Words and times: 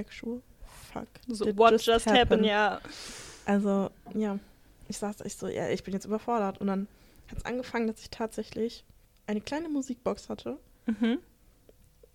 actual 0.00 0.42
fuck? 0.92 1.08
So, 1.28 1.56
what 1.56 1.80
just, 1.80 2.06
happened, 2.06 2.44
ja. 2.44 2.80
Also, 3.46 3.90
ja, 4.14 4.38
ich 4.88 4.98
saß 4.98 5.20
echt 5.22 5.38
so, 5.38 5.48
ja, 5.48 5.68
ich 5.68 5.84
bin 5.84 5.94
jetzt 5.94 6.04
überfordert. 6.04 6.60
Und 6.60 6.66
dann 6.66 6.88
hat 7.28 7.38
es 7.38 7.44
angefangen, 7.44 7.86
dass 7.86 8.00
ich 8.00 8.10
tatsächlich 8.10 8.84
eine 9.26 9.40
kleine 9.40 9.68
Musikbox 9.68 10.28
hatte. 10.28 10.58
Mhm. 10.86 11.18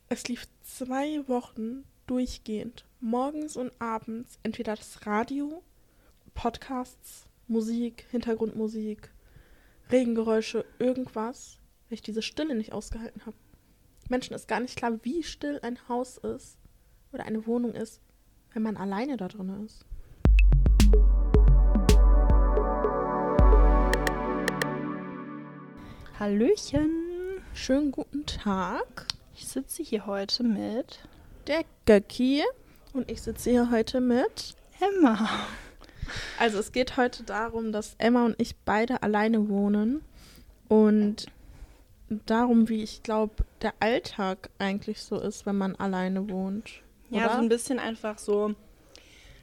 Es 0.10 0.28
lief 0.28 0.48
zwei 0.62 1.28
Wochen 1.28 1.84
durchgehend, 2.06 2.86
morgens 3.00 3.56
und 3.56 3.72
abends, 3.80 4.38
entweder 4.44 4.76
das 4.76 5.06
Radio, 5.06 5.64
Podcasts, 6.34 7.26
Musik, 7.48 8.06
Hintergrundmusik, 8.12 9.09
Regengeräusche, 9.92 10.66
irgendwas, 10.80 11.59
weil 11.90 11.95
ich 11.95 12.02
diese 12.02 12.22
Stille 12.22 12.56
nicht 12.56 12.73
ausgehalten 12.73 13.26
habe. 13.26 13.36
Menschen 14.09 14.36
ist 14.36 14.48
gar 14.48 14.59
nicht 14.59 14.76
klar, 14.76 15.00
wie 15.04 15.23
still 15.23 15.59
ein 15.64 15.80
Haus 15.88 16.17
ist 16.17 16.58
oder 17.16 17.26
eine 17.26 17.48
Wohnung 17.48 17.74
ist, 17.74 18.02
wenn 18.54 18.62
man 18.62 18.76
alleine 18.76 19.16
da 19.16 19.30
drin 19.30 19.66
ist. 19.66 19.86
Hallöchen. 26.20 26.92
Schönen 27.54 27.92
guten 27.92 28.26
Tag. 28.26 29.08
Ich 29.34 29.48
sitze 29.48 29.82
hier 29.82 30.06
heute 30.06 30.44
mit 30.44 31.00
Der 31.48 31.64
Göcki 31.86 32.44
und 32.94 33.09
ich 33.09 33.22
sitze 33.22 33.50
hier 33.50 33.72
heute 33.72 34.02
mit. 34.02 34.56
Emma. 34.80 35.30
Also 36.38 36.59
es 36.59 36.73
geht 36.73 36.98
heute 36.98 37.23
darum, 37.23 37.72
dass 37.72 37.95
Emma 37.98 38.26
und 38.26 38.36
ich 38.40 38.58
beide 38.58 39.04
alleine 39.04 39.48
wohnen 39.48 40.02
und 40.68 41.28
darum, 42.09 42.67
wie 42.67 42.84
ich 42.84 43.04
glaube, 43.04 43.45
der 43.61 43.73
Alltag 43.80 44.50
eigentlich 44.59 45.02
so 45.02 45.17
ist, 45.17 45.45
wenn 45.45 45.58
man 45.58 45.76
alleine 45.76 46.30
wohnt. 46.30 46.84
Ja, 47.09 47.25
oder? 47.25 47.34
so 47.36 47.39
ein 47.42 47.50
bisschen 47.50 47.80
einfach 47.80 48.17
so, 48.17 48.56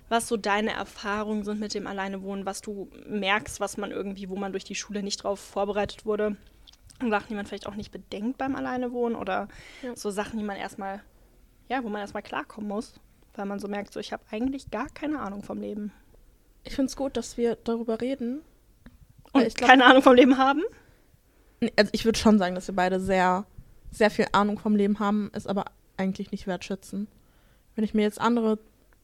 was 0.09 0.29
so 0.29 0.37
deine 0.37 0.73
Erfahrungen 0.73 1.45
sind 1.45 1.61
mit 1.61 1.75
dem 1.75 1.87
Alleinewohnen, 1.87 2.45
was 2.45 2.61
du 2.61 2.91
merkst, 3.07 3.61
was 3.61 3.77
man 3.77 3.91
irgendwie, 3.91 4.29
wo 4.29 4.37
man 4.37 4.53
durch 4.53 4.65
die 4.65 4.75
Schule 4.75 5.03
nicht 5.03 5.23
drauf 5.25 5.41
vorbereitet 5.41 6.05
wurde. 6.05 6.37
Und 7.01 7.11
Sachen, 7.11 7.29
die 7.31 7.35
man 7.35 7.47
vielleicht 7.47 7.67
auch 7.67 7.75
nicht 7.75 7.91
bedenkt 7.93 8.39
beim 8.39 8.55
Alleinewohnen 8.55 9.17
oder 9.17 9.49
Ja. 9.83 9.97
so 9.97 10.11
Sachen, 10.11 10.39
die 10.39 10.45
man 10.45 10.57
erstmal, 10.57 11.01
ja, 11.69 11.83
wo 11.83 11.89
man 11.89 12.01
erstmal 12.01 12.23
klarkommen 12.23 12.69
muss, 12.69 12.95
weil 13.35 13.47
man 13.47 13.59
so 13.59 13.69
merkt, 13.69 13.93
so 13.93 14.01
ich 14.01 14.13
habe 14.13 14.23
eigentlich 14.31 14.71
gar 14.71 14.89
keine 14.91 15.21
Ahnung 15.21 15.43
vom 15.43 15.61
Leben. 15.61 15.93
Ich 16.65 16.75
finde 16.77 16.91
es 16.91 16.97
gut, 16.97 17.17
dass 17.17 17.37
wir 17.37 17.57
darüber 17.57 18.01
reden. 18.01 18.43
Und 19.33 19.55
glaub- 19.55 19.69
keine 19.69 19.85
Ahnung 19.87 20.03
vom 20.03 20.15
Leben 20.15 20.37
haben. 20.39 20.63
Also 21.77 21.91
ich 21.93 22.05
würde 22.05 22.19
schon 22.19 22.39
sagen, 22.39 22.55
dass 22.55 22.69
wir 22.69 22.75
beide 22.77 23.01
sehr, 23.01 23.47
sehr 23.91 24.11
viel 24.11 24.27
Ahnung 24.33 24.59
vom 24.59 24.77
Leben 24.77 24.99
haben, 24.99 25.31
es 25.33 25.47
aber 25.47 25.65
eigentlich 25.97 26.31
nicht 26.33 26.47
wertschätzen. 26.47 27.09
Wenn 27.75 27.85
ich 27.85 27.95
mir 27.95 28.03
jetzt 28.03 28.21
andere 28.21 28.59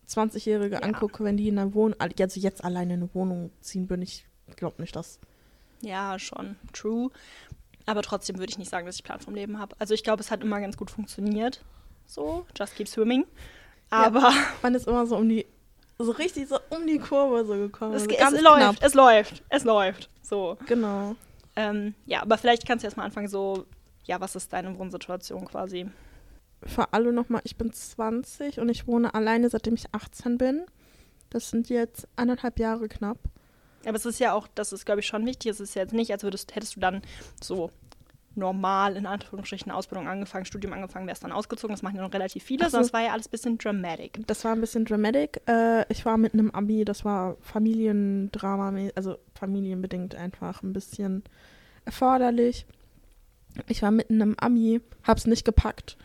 20-Jährige 0.09 0.77
Ja. 0.77 0.81
angucke, 0.83 1.25
wenn 1.25 1.37
die 1.37 1.49
in 1.49 1.59
einer 1.59 1.75
Wohnung, 1.75 1.99
also 2.01 2.15
jetzt 2.41 2.65
alleine 2.65 2.95
in 2.95 3.01
eine 3.03 3.15
Wohnung 3.15 3.51
ziehen, 3.61 3.87
bin 3.87 4.03
ich, 4.03 4.27
glaube 4.57 4.81
nicht, 4.81 4.97
dass. 4.97 5.19
Ja, 5.81 6.19
schon. 6.19 6.57
True. 6.73 7.11
Aber 7.87 8.03
trotzdem 8.03 8.39
würde 8.39 8.51
ich 8.51 8.59
nicht 8.59 8.71
sagen, 8.71 8.87
dass 8.87 8.97
ich 8.97 9.05
Plan 9.05 9.21
vom 9.21 9.35
Leben 9.35 9.59
habe. 9.59 9.75
Also 9.79 9.95
ich 9.95 10.03
glaube, 10.05 10.21
es 10.23 10.31
hat 10.31 10.43
immer 10.43 10.61
ganz 10.61 10.77
gut 10.77 10.91
funktioniert. 10.91 11.63
So, 12.07 12.47
just 12.57 12.75
keep 12.75 12.89
swimming. 12.89 13.25
Aber 13.91 14.33
Man 14.63 14.75
ist 14.75 14.87
immer 14.87 15.07
so 15.07 15.17
um 15.17 15.29
die, 15.29 15.47
so 15.99 16.11
richtig 16.13 16.49
so 16.49 16.59
um 16.71 16.87
die 16.87 16.99
Kurve 16.99 17.45
so 17.47 17.55
gekommen. 17.55 17.95
es, 17.95 18.05
so 18.05 18.11
es 18.11 18.41
läuft, 18.43 18.57
knapp. 18.59 18.77
es 18.81 18.95
läuft, 18.95 19.43
es 19.49 19.65
läuft. 19.65 20.11
So. 20.23 20.59
Genau. 20.67 21.17
Ähm, 21.57 21.95
ja, 22.07 22.23
aber 22.23 22.39
vielleicht 22.39 22.67
kannst 22.67 22.83
du 22.83 22.87
erstmal 22.87 23.07
anfangen, 23.07 23.29
so, 23.29 23.67
ja, 24.05 24.21
was 24.21 24.37
ist 24.37 24.53
deine 24.53 24.79
Wohnsituation 24.79 25.45
quasi? 25.47 25.89
Für 26.65 26.93
alle 26.93 27.13
nochmal, 27.13 27.43
ich 27.45 27.57
bin 27.57 27.73
20 27.73 28.59
und 28.59 28.69
ich 28.69 28.87
wohne 28.87 29.15
alleine, 29.15 29.49
seitdem 29.49 29.75
ich 29.75 29.95
18 29.95 30.39
bin. 30.39 30.67
Das 31.31 31.51
sind 31.51 31.69
jetzt 31.69 32.09
anderthalb 32.17 32.59
Jahre 32.59 32.89
knapp. 32.89 33.19
Aber 33.85 33.97
es 33.97 34.07
ist 34.07 34.19
ja 34.19 34.33
auch, 34.33 34.49
das 34.55 34.73
ist, 34.73 34.85
glaube 34.85 35.01
ich, 35.01 35.07
schon 35.07 35.25
wichtig. 35.25 35.51
Es 35.51 35.61
ist 35.61 35.75
ja 35.75 35.83
jetzt 35.83 35.95
nicht, 35.95 36.11
als 36.11 36.23
würdest, 36.23 36.55
hättest 36.57 36.77
du 36.77 36.81
dann 36.81 37.03
so 37.41 37.71
normal 38.35 38.97
in 38.97 39.07
Anführungsstrichen 39.07 39.71
Ausbildung 39.71 40.09
angefangen, 40.09 40.45
Studium 40.45 40.73
angefangen, 40.73 41.07
wärst 41.07 41.25
dann 41.25 41.33
ausgezogen. 41.33 41.75
Das 41.75 41.83
machen 41.83 41.97
ja 41.97 42.03
noch 42.03 42.13
relativ 42.13 42.43
viele. 42.43 42.65
Ach 42.65 42.67
so. 42.67 42.73
sondern 42.73 42.87
Das 42.87 42.93
war 42.93 43.03
ja 43.03 43.13
alles 43.13 43.29
ein 43.29 43.31
bisschen 43.31 43.59
dramatic. 43.59 44.27
Das 44.27 44.45
war 44.45 44.53
ein 44.53 44.61
bisschen 44.61 44.85
dramatic. 44.85 45.43
Äh, 45.47 45.85
ich 45.93 46.05
war 46.05 46.17
mit 46.17 46.35
einem 46.35 46.51
Abi, 46.51 46.85
das 46.85 47.05
war 47.05 47.37
Familiendrama, 47.41 48.73
also 48.95 49.17
familienbedingt 49.35 50.15
einfach 50.15 50.63
ein 50.63 50.73
bisschen 50.73 51.25
erforderlich. 51.85 52.67
Ich 53.67 53.83
war 53.83 53.91
mitten 53.91 54.21
im 54.21 54.39
Abi, 54.39 54.81
hab's 55.05 55.27
nicht 55.27 55.45
gepackt 55.45 55.97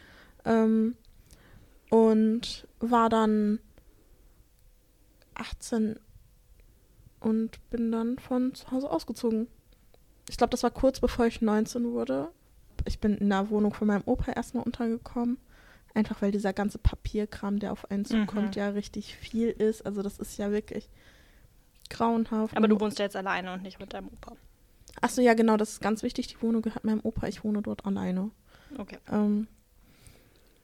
ähm, 0.45 0.95
und 1.89 2.67
war 2.79 3.09
dann 3.09 3.59
18 5.35 5.99
und 7.19 7.69
bin 7.69 7.91
dann 7.91 8.19
von 8.19 8.53
zu 8.53 8.69
Hause 8.71 8.89
ausgezogen. 8.89 9.47
Ich 10.29 10.37
glaube, 10.37 10.51
das 10.51 10.63
war 10.63 10.71
kurz 10.71 10.99
bevor 10.99 11.25
ich 11.25 11.41
19 11.41 11.91
wurde. 11.91 12.29
Ich 12.85 12.99
bin 12.99 13.17
in 13.17 13.29
der 13.29 13.49
Wohnung 13.49 13.73
von 13.73 13.87
meinem 13.87 14.03
Opa 14.05 14.31
erstmal 14.31 14.63
untergekommen. 14.63 15.37
Einfach 15.93 16.21
weil 16.21 16.31
dieser 16.31 16.53
ganze 16.53 16.79
Papierkram, 16.79 17.59
der 17.59 17.71
auf 17.71 17.89
einen 17.91 18.03
zukommt, 18.05 18.55
Mhm. 18.55 18.59
ja 18.61 18.69
richtig 18.69 19.15
viel 19.15 19.49
ist. 19.49 19.85
Also 19.85 20.01
das 20.01 20.17
ist 20.17 20.37
ja 20.37 20.51
wirklich 20.51 20.89
grauenhaft. 21.89 22.57
Aber 22.57 22.67
du 22.67 22.79
wohnst 22.79 22.97
ja 22.99 23.05
jetzt 23.05 23.15
alleine 23.15 23.53
und 23.53 23.61
nicht 23.61 23.79
mit 23.79 23.93
deinem 23.93 24.07
Opa. 24.07 24.35
Achso, 25.01 25.21
ja 25.21 25.33
genau, 25.33 25.55
das 25.57 25.73
ist 25.73 25.81
ganz 25.81 26.01
wichtig. 26.03 26.27
Die 26.27 26.41
Wohnung 26.41 26.61
gehört 26.61 26.83
meinem 26.83 27.01
Opa. 27.03 27.27
Ich 27.27 27.43
wohne 27.43 27.61
dort 27.61 27.85
alleine. 27.85 28.31
Okay. 28.77 28.97
Ähm, 29.11 29.47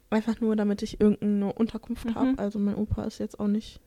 einfach 0.10 0.40
nur, 0.42 0.56
damit 0.56 0.82
ich 0.82 1.00
irgendeine 1.00 1.54
Unterkunft 1.54 2.06
Mhm. 2.06 2.16
habe. 2.16 2.34
Also 2.40 2.60
mein 2.60 2.76
Opa 2.76 3.04
ist 3.04 3.20
jetzt 3.20 3.40
auch 3.40 3.48
nicht 3.48 3.80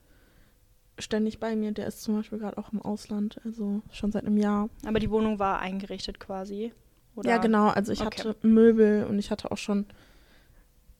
ständig 0.98 1.40
bei 1.40 1.56
mir. 1.56 1.72
Der 1.72 1.86
ist 1.86 2.02
zum 2.02 2.16
Beispiel 2.16 2.38
gerade 2.38 2.58
auch 2.58 2.72
im 2.72 2.80
Ausland. 2.82 3.40
Also 3.44 3.82
schon 3.90 4.12
seit 4.12 4.24
einem 4.26 4.36
Jahr. 4.36 4.68
Aber 4.86 5.00
die 5.00 5.10
Wohnung 5.10 5.38
war 5.38 5.58
eingerichtet 5.60 6.20
quasi. 6.20 6.72
Oder? 7.16 7.28
Ja, 7.30 7.38
genau. 7.38 7.68
Also 7.68 7.92
ich 7.92 8.00
Okay. 8.00 8.28
hatte 8.28 8.36
Möbel 8.46 9.04
und 9.06 9.18
ich 9.18 9.30
hatte 9.30 9.50
auch 9.50 9.58
schon 9.58 9.86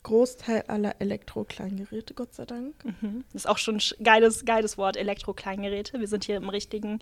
Großteil 0.02 0.62
aller 0.66 1.00
Elektro-Kleingeräte, 1.00 2.14
Gott 2.14 2.34
sei 2.34 2.44
Dank. 2.44 2.74
Mhm. 2.84 3.22
Das 3.32 3.42
ist 3.44 3.46
auch 3.48 3.58
schon 3.58 3.76
ein 3.76 4.04
geiles, 4.04 4.44
geiles 4.44 4.76
Wort, 4.76 4.96
Elektrokleingeräte. 4.96 6.00
Wir 6.00 6.08
sind 6.08 6.24
hier 6.24 6.36
im 6.38 6.48
richtigen 6.48 6.98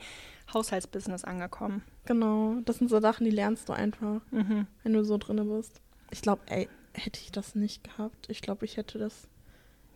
Haushaltsbusiness 0.53 1.25
angekommen. 1.25 1.83
Genau. 2.05 2.57
Das 2.67 2.77
sind 2.77 2.91
so 2.91 3.01
Sachen, 3.01 3.25
die 3.25 3.31
lernst 3.31 3.71
du 3.71 3.73
einfach, 3.73 4.21
Mhm. 4.31 4.67
wenn 4.83 4.93
du 4.93 5.03
so 5.03 5.17
drinne 5.17 5.45
bist. 5.47 5.81
Ich 6.11 6.21
glaube, 6.21 6.43
ey, 6.47 6.69
hätte 6.95 7.21
ich 7.21 7.33
das 7.33 7.55
nicht 7.55 7.85
gehabt, 7.85 8.29
ich 8.29 8.43
glaube, 8.43 8.65
ich 8.65 8.77
hätte 8.77 8.99
das. 8.99 9.29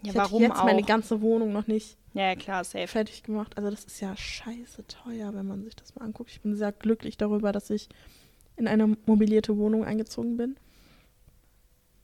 Ja, 0.03 0.11
ich 0.11 0.15
warum 0.17 0.43
hätte 0.43 0.53
jetzt 0.53 0.61
auch? 0.61 0.67
meine 0.67 0.83
ganze 0.83 1.21
Wohnung 1.21 1.53
noch 1.53 1.67
nicht 1.67 1.97
ja, 2.15 2.37
klar, 2.37 2.63
safe. 2.63 2.87
fertig 2.87 3.25
gemacht. 3.25 3.57
Also 3.57 3.71
das 3.71 3.85
ist 3.85 4.01
ja 4.01 4.17
scheiße 4.17 4.87
teuer, 4.87 5.35
wenn 5.35 5.47
man 5.47 5.65
sich 5.65 5.75
das 5.75 5.97
mal 5.97 6.05
anguckt. 6.05 6.31
Ich 6.31 6.41
bin 6.41 6.55
sehr 6.55 6.71
glücklich 6.71 7.17
darüber, 7.17 7.51
dass 7.51 7.71
ich 7.71 7.89
in 8.57 8.69
eine 8.69 8.97
mobilierte 9.07 9.57
Wohnung 9.59 9.85
eingezogen 9.85 10.37
bin. 10.37 10.57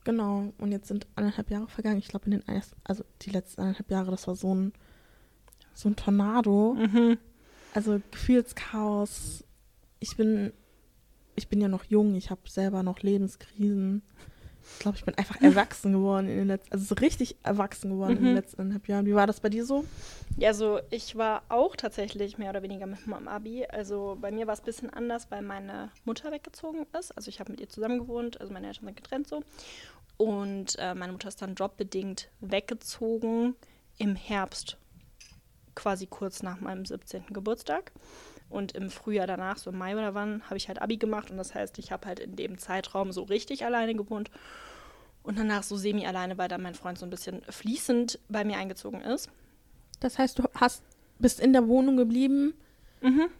Genau, 0.02 0.52
und 0.58 0.72
jetzt 0.72 0.88
sind 0.88 1.06
anderthalb 1.14 1.50
Jahre 1.50 1.68
vergangen. 1.68 1.98
Ich 1.98 2.08
glaube, 2.08 2.24
in 2.24 2.32
den 2.32 2.48
ersten, 2.48 2.76
also 2.82 3.04
die 3.22 3.30
letzten 3.30 3.60
anderthalb 3.60 3.90
Jahre, 3.90 4.10
das 4.10 4.26
war 4.26 4.34
so 4.34 4.52
ein, 4.52 4.72
so 5.74 5.88
ein 5.88 5.94
Tornado. 5.94 6.74
Mhm. 6.74 7.18
Also 7.72 8.00
Gefühlschaos. 8.10 9.44
Ich 10.00 10.16
bin, 10.16 10.52
ich 11.36 11.46
bin 11.46 11.60
ja 11.60 11.68
noch 11.68 11.84
jung, 11.84 12.16
ich 12.16 12.30
habe 12.30 12.40
selber 12.48 12.82
noch 12.82 13.00
Lebenskrisen. 13.00 14.02
Ich 14.74 14.78
glaube, 14.82 14.96
ich 14.96 15.04
bin 15.04 15.14
einfach 15.16 15.40
erwachsen 15.42 15.92
geworden 15.92 16.26
in 16.28 16.36
den 16.38 16.46
letzten, 16.46 16.72
also 16.72 16.84
so 16.86 16.94
richtig 16.94 17.36
erwachsen 17.42 17.90
geworden 17.90 18.16
in 18.16 18.22
den 18.22 18.30
Mhm. 18.30 18.36
letzten 18.36 18.60
anderthalb 18.62 18.88
Jahren. 18.88 19.04
Wie 19.06 19.14
war 19.14 19.26
das 19.26 19.40
bei 19.40 19.50
dir 19.50 19.66
so? 19.66 19.84
Ja, 20.38 20.48
also 20.48 20.80
ich 20.90 21.16
war 21.16 21.42
auch 21.50 21.76
tatsächlich 21.76 22.38
mehr 22.38 22.48
oder 22.50 22.62
weniger 22.62 22.86
mit 22.86 23.06
meinem 23.06 23.28
Abi. 23.28 23.66
Also 23.66 24.16
bei 24.20 24.30
mir 24.30 24.46
war 24.46 24.54
es 24.54 24.60
ein 24.60 24.64
bisschen 24.64 24.90
anders, 24.90 25.30
weil 25.30 25.42
meine 25.42 25.90
Mutter 26.06 26.32
weggezogen 26.32 26.86
ist. 26.98 27.14
Also 27.16 27.28
ich 27.28 27.40
habe 27.40 27.50
mit 27.52 27.60
ihr 27.60 27.68
zusammen 27.68 27.98
gewohnt, 27.98 28.40
also 28.40 28.52
meine 28.52 28.68
Eltern 28.68 28.86
sind 28.86 28.96
getrennt 28.96 29.28
so. 29.28 29.42
Und 30.16 30.76
äh, 30.78 30.94
meine 30.94 31.12
Mutter 31.12 31.28
ist 31.28 31.42
dann 31.42 31.54
jobbedingt 31.54 32.28
weggezogen 32.40 33.54
im 33.98 34.16
Herbst, 34.16 34.78
quasi 35.74 36.06
kurz 36.06 36.42
nach 36.42 36.60
meinem 36.60 36.84
17. 36.86 37.24
Geburtstag. 37.30 37.92
Und 38.50 38.72
im 38.72 38.90
Frühjahr 38.90 39.26
danach, 39.26 39.56
so 39.58 39.70
im 39.70 39.78
Mai 39.78 39.94
oder 39.96 40.12
wann, 40.14 40.42
habe 40.46 40.56
ich 40.56 40.68
halt 40.68 40.82
Abi 40.82 40.96
gemacht. 40.98 41.30
Und 41.30 41.38
das 41.38 41.54
heißt, 41.54 41.78
ich 41.78 41.92
habe 41.92 42.06
halt 42.06 42.18
in 42.18 42.36
dem 42.36 42.58
Zeitraum 42.58 43.12
so 43.12 43.22
richtig 43.22 43.64
alleine 43.64 43.94
gewohnt. 43.94 44.30
Und 45.22 45.38
danach 45.38 45.62
so 45.62 45.76
semi-alleine, 45.76 46.36
weil 46.36 46.48
dann 46.48 46.62
mein 46.62 46.74
Freund 46.74 46.98
so 46.98 47.06
ein 47.06 47.10
bisschen 47.10 47.42
fließend 47.48 48.18
bei 48.28 48.44
mir 48.44 48.56
eingezogen 48.58 49.00
ist. 49.02 49.30
Das 50.00 50.18
heißt, 50.18 50.38
du 50.38 50.44
hast, 50.54 50.82
bist 51.18 51.38
in 51.40 51.52
der 51.52 51.68
Wohnung 51.68 51.96
geblieben, 51.96 52.54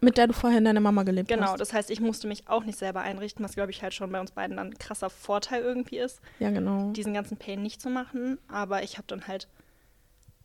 mit 0.01 0.17
der 0.17 0.27
du 0.27 0.33
vorher 0.33 0.59
in 0.59 0.65
deiner 0.65 0.81
Mama 0.81 1.03
gelebt 1.03 1.29
Genau, 1.29 1.49
hast. 1.49 1.61
das 1.61 1.75
heißt, 1.75 1.91
ich 1.91 2.01
musste 2.01 2.27
mich 2.27 2.49
auch 2.49 2.65
nicht 2.65 2.79
selber 2.79 3.01
einrichten, 3.01 3.45
was 3.45 3.55
glaube 3.55 3.71
ich 3.71 3.83
halt 3.83 3.93
schon 3.93 4.11
bei 4.11 4.19
uns 4.19 4.31
beiden 4.31 4.57
dann 4.57 4.69
ein 4.69 4.79
krasser 4.79 5.11
Vorteil 5.11 5.63
irgendwie 5.63 5.99
ist, 5.99 6.21
Ja, 6.39 6.49
genau. 6.51 6.93
diesen 6.93 7.13
ganzen 7.13 7.37
Pain 7.37 7.61
nicht 7.63 7.83
zu 7.83 7.91
machen. 7.91 8.39
Aber 8.49 8.83
ich 8.83 8.97
habe 8.97 9.07
dann 9.09 9.27
halt, 9.27 9.49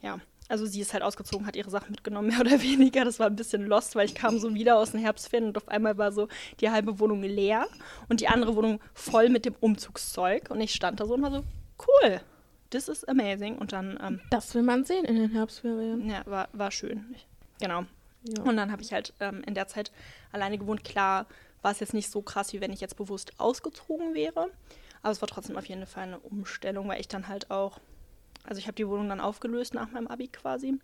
ja, 0.02 0.20
also 0.48 0.66
sie 0.66 0.82
ist 0.82 0.94
halt 0.94 1.04
ausgezogen, 1.04 1.48
hat 1.48 1.56
ihre 1.56 1.70
Sachen 1.70 1.92
mitgenommen, 1.92 2.28
mehr 2.30 2.40
oder 2.40 2.62
weniger. 2.62 3.06
Das 3.06 3.20
war 3.20 3.28
ein 3.28 3.36
bisschen 3.36 3.66
lost, 3.66 3.96
weil 3.96 4.06
ich 4.06 4.16
kam 4.16 4.40
so 4.40 4.54
wieder 4.54 4.78
aus 4.78 4.92
den 4.92 5.00
Herbstferien 5.02 5.50
und 5.50 5.58
auf 5.58 5.68
einmal 5.68 5.98
war 5.98 6.12
so 6.12 6.28
die 6.60 6.70
halbe 6.70 7.00
Wohnung 7.00 7.22
leer 7.22 7.68
und 8.10 8.22
die 8.22 8.28
andere 8.28 8.56
Wohnung 8.56 8.80
voll 8.94 9.30
mit 9.30 9.46
dem 9.46 9.56
Umzugszeug. 9.60 10.50
Und 10.52 10.62
ich 10.62 10.74
stand 10.74 11.00
da 11.00 11.06
so 11.06 11.16
und 11.16 11.22
war 11.24 11.32
so, 11.32 11.44
cool, 11.88 12.22
this 12.70 12.88
is 12.88 13.04
amazing. 13.06 13.58
Und 13.58 13.72
dann, 13.72 14.00
ähm, 14.02 14.22
Das 14.30 14.54
will 14.56 14.64
man 14.64 14.84
sehen 14.86 15.06
in 15.06 15.16
den 15.16 15.32
Herbstferien. 15.32 16.10
ja, 16.10 16.22
war, 16.26 16.50
war 16.54 16.72
schön. 16.72 17.06
Ich, 17.16 17.28
genau. 17.60 17.86
Ja. 18.24 18.44
Und 18.44 18.58
dann 18.58 18.72
habe 18.72 18.82
ich 18.82 18.92
halt 18.92 19.14
ähm, 19.20 19.44
in 19.46 19.54
der 19.54 19.68
Zeit 19.68 19.92
alleine 20.32 20.58
gewohnt. 20.58 20.84
Klar 20.84 21.28
war 21.62 21.72
es 21.72 21.80
jetzt 21.80 21.94
nicht 21.94 22.10
so 22.10 22.22
krass, 22.22 22.54
wie 22.54 22.62
wenn 22.62 22.72
ich 22.74 22.82
jetzt 22.82 22.98
bewusst 22.98 23.34
ausgezogen 23.40 24.14
wäre. 24.14 24.50
Aber 25.02 25.12
es 25.12 25.22
war 25.22 25.28
trotzdem 25.28 25.58
auf 25.58 25.66
jeden 25.66 25.86
Fall 25.86 26.04
eine 26.04 26.20
Umstellung, 26.20 26.88
weil 26.88 27.00
ich 27.00 27.08
dann 27.08 27.28
halt 27.28 27.52
auch, 27.52 27.80
also 28.48 28.60
ich 28.60 28.68
habe 28.68 28.76
die 28.76 28.88
Wohnung 28.88 29.10
dann 29.10 29.20
aufgelöst 29.20 29.74
nach 29.74 29.92
meinem 29.92 30.08
Abi 30.08 30.28
quasi. 30.28 30.80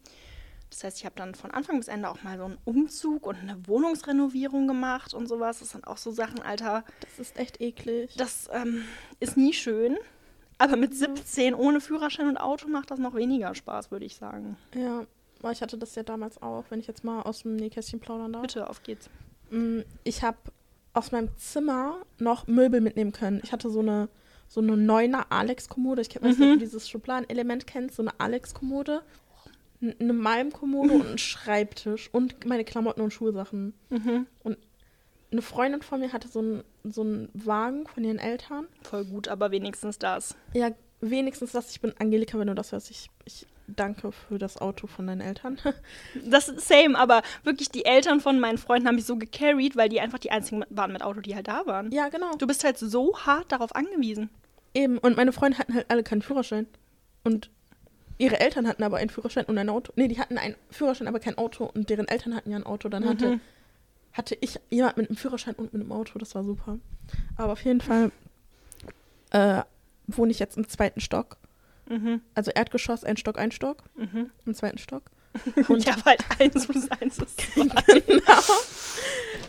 Das 0.69 0.83
heißt, 0.85 0.97
ich 0.99 1.05
habe 1.05 1.15
dann 1.17 1.35
von 1.35 1.51
Anfang 1.51 1.77
bis 1.79 1.89
Ende 1.89 2.09
auch 2.09 2.23
mal 2.23 2.37
so 2.37 2.45
einen 2.45 2.57
Umzug 2.63 3.27
und 3.27 3.35
eine 3.37 3.57
Wohnungsrenovierung 3.67 4.67
gemacht 4.67 5.13
und 5.13 5.27
sowas. 5.27 5.59
Das 5.59 5.71
sind 5.71 5.85
auch 5.85 5.97
so 5.97 6.11
Sachen, 6.11 6.41
Alter. 6.41 6.85
das 7.01 7.19
ist 7.19 7.37
echt 7.37 7.59
eklig. 7.59 8.13
Das 8.15 8.49
ähm, 8.53 8.83
ist 9.19 9.35
nie 9.35 9.51
schön. 9.53 9.97
Aber 10.57 10.77
mit 10.77 10.95
17 10.95 11.55
ohne 11.55 11.81
Führerschein 11.81 12.29
und 12.29 12.37
Auto 12.37 12.67
macht 12.69 12.89
das 12.91 12.99
noch 12.99 13.15
weniger 13.15 13.53
Spaß, 13.53 13.91
würde 13.91 14.05
ich 14.05 14.15
sagen. 14.15 14.55
Ja, 14.75 15.05
aber 15.39 15.51
ich 15.51 15.61
hatte 15.61 15.77
das 15.77 15.95
ja 15.95 16.03
damals 16.03 16.41
auch, 16.41 16.63
wenn 16.69 16.79
ich 16.79 16.87
jetzt 16.87 17.03
mal 17.03 17.21
aus 17.23 17.41
dem 17.41 17.55
Nähkästchen 17.57 17.99
plaudern 17.99 18.31
darf. 18.31 18.43
Bitte, 18.43 18.69
auf 18.69 18.83
geht's. 18.83 19.09
Mm, 19.49 19.79
Ich 20.03 20.23
habe 20.23 20.37
aus 20.93 21.11
meinem 21.11 21.35
Zimmer 21.37 21.97
noch 22.19 22.47
Möbel 22.47 22.79
mitnehmen 22.79 23.11
können. 23.11 23.41
Ich 23.43 23.51
hatte 23.51 23.69
so 23.69 23.79
eine 23.79 24.07
so 24.53 24.59
eine 24.59 24.75
neuner 24.75 25.27
Alex-Kommode. 25.31 26.01
Ich 26.01 26.13
weiß 26.13 26.21
nicht, 26.23 26.41
ob 26.41 26.47
Mhm. 26.47 26.53
du 26.53 26.57
dieses 26.57 26.89
Schubladenelement 26.89 27.67
kennst. 27.67 27.95
So 27.95 28.03
eine 28.03 28.11
Alex-Kommode. 28.19 29.01
Eine 29.99 30.11
Malm-Kommode 30.13 30.93
und 30.93 31.07
einen 31.07 31.17
Schreibtisch. 31.17 32.09
Und 32.11 32.45
meine 32.45 32.65
Klamotten 32.65 32.99
und 33.01 33.11
Schulsachen. 33.11 33.73
Mhm. 33.89 34.27
Eine 35.31 35.41
Freundin 35.41 35.81
von 35.81 36.01
mir 36.01 36.11
hatte 36.11 36.27
so 36.27 36.39
einen, 36.39 36.63
so 36.83 37.01
einen 37.01 37.29
Wagen 37.33 37.87
von 37.87 38.03
ihren 38.03 38.19
Eltern. 38.19 38.67
Voll 38.83 39.05
gut, 39.05 39.29
aber 39.29 39.51
wenigstens 39.51 39.97
das. 39.97 40.35
Ja, 40.53 40.71
wenigstens 40.99 41.53
das. 41.53 41.71
Ich 41.71 41.79
bin 41.79 41.93
Angelika, 41.97 42.37
wenn 42.37 42.47
du 42.47 42.53
das 42.55 42.73
hörst. 42.73 42.91
Ich, 42.91 43.09
ich 43.23 43.47
danke 43.67 44.11
für 44.11 44.37
das 44.37 44.57
Auto 44.59 44.87
von 44.87 45.07
deinen 45.07 45.21
Eltern. 45.21 45.57
Das 46.25 46.49
ist 46.49 46.67
same, 46.67 46.99
aber 46.99 47.21
wirklich 47.45 47.69
die 47.69 47.85
Eltern 47.85 48.19
von 48.19 48.37
meinen 48.41 48.57
Freunden 48.57 48.85
haben 48.89 48.95
mich 48.95 49.05
so 49.05 49.15
gecarried, 49.15 49.77
weil 49.77 49.87
die 49.87 50.01
einfach 50.01 50.19
die 50.19 50.31
einzigen 50.31 50.65
waren 50.69 50.91
mit 50.91 51.01
Auto, 51.01 51.21
die 51.21 51.33
halt 51.35 51.47
da 51.47 51.65
waren. 51.65 51.89
ja, 51.93 52.09
genau. 52.09 52.35
Du 52.37 52.45
bist 52.45 52.65
halt 52.65 52.77
so 52.77 53.17
hart 53.17 53.49
darauf 53.53 53.73
angewiesen. 53.73 54.29
Eben. 54.73 54.97
Und 54.97 55.17
meine 55.17 55.31
Freunde 55.33 55.57
hatten 55.57 55.73
halt 55.73 55.89
alle 55.89 56.03
keinen 56.03 56.21
Führerschein. 56.21 56.67
Und 57.23 57.49
ihre 58.17 58.39
Eltern 58.39 58.67
hatten 58.67 58.83
aber 58.83 58.97
einen 58.97 59.09
Führerschein 59.09 59.45
und 59.45 59.57
ein 59.57 59.69
Auto. 59.69 59.91
Nee, 59.95 60.07
die 60.07 60.19
hatten 60.19 60.37
einen 60.37 60.55
Führerschein, 60.69 61.07
aber 61.07 61.19
kein 61.19 61.37
Auto. 61.37 61.65
Und 61.65 61.89
deren 61.89 62.07
Eltern 62.07 62.35
hatten 62.35 62.51
ja 62.51 62.57
ein 62.57 62.65
Auto. 62.65 62.87
Dann 62.89 63.07
hatte, 63.07 63.31
Mhm. 63.35 63.41
hatte 64.13 64.37
ich 64.41 64.59
jemand 64.69 64.97
mit 64.97 65.09
einem 65.09 65.17
Führerschein 65.17 65.55
und 65.55 65.73
mit 65.73 65.81
einem 65.81 65.91
Auto. 65.91 66.17
Das 66.19 66.35
war 66.35 66.43
super. 66.43 66.77
Aber 67.37 67.53
auf 67.53 67.63
jeden 67.63 67.81
Fall 67.81 68.11
äh, 69.31 69.61
wohne 70.07 70.31
ich 70.31 70.39
jetzt 70.39 70.57
im 70.57 70.67
zweiten 70.67 70.99
Stock. 71.01 71.37
Mhm. 71.89 72.21
Also 72.35 72.51
Erdgeschoss, 72.51 73.03
ein 73.03 73.17
Stock, 73.17 73.37
ein 73.37 73.51
Stock. 73.51 73.83
Mhm. 73.95 74.29
Im 74.45 74.53
zweiten 74.53 74.77
Stock. 74.77 75.03
Und 75.67 75.77
ich 75.79 75.87
habe 75.91 76.03
halt 76.03 76.23
eins 76.39 76.67
plus 76.67 76.89
eins 76.91 77.17
ist 77.19 77.41
zwei. 77.53 77.99
genau. 78.01 78.21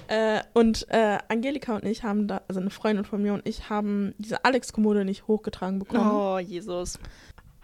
Äh, 0.09 0.43
und 0.53 0.87
äh, 0.91 1.19
Angelika 1.29 1.75
und 1.77 1.87
ich 1.87 2.03
haben 2.03 2.27
da, 2.29 2.43
also 2.47 2.61
eine 2.61 2.69
Freundin 2.71 3.05
von 3.05 3.23
mir 3.23 3.33
und 3.33 3.47
ich 3.49 3.71
haben 3.71 4.15
diese 4.19 4.45
Alex-Kommode 4.45 5.07
nicht 5.07 5.27
hochgetragen 5.27 5.79
bekommen. 5.79 6.11
Oh, 6.11 6.39
Jesus. 6.39 6.99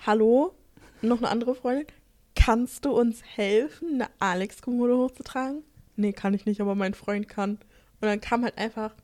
Hallo, 0.07 0.55
noch 1.03 1.19
eine 1.19 1.29
andere 1.29 1.55
Freundin. 1.55 1.87
Kannst 2.35 2.87
du 2.87 2.93
uns 2.93 3.23
helfen, 3.23 3.95
eine 3.95 4.07
Alex-Kommode 4.19 4.97
hochzutragen? 4.97 5.63
Nee, 5.97 6.13
kann 6.13 6.33
ich 6.33 6.47
nicht, 6.47 6.61
aber 6.63 6.75
mein 6.75 6.95
Freund 6.95 7.29
kann. 7.29 7.53
Und 8.01 8.09
dann 8.09 8.21
kam 8.21 8.45
halt 8.45 8.57
einfach 8.57 8.95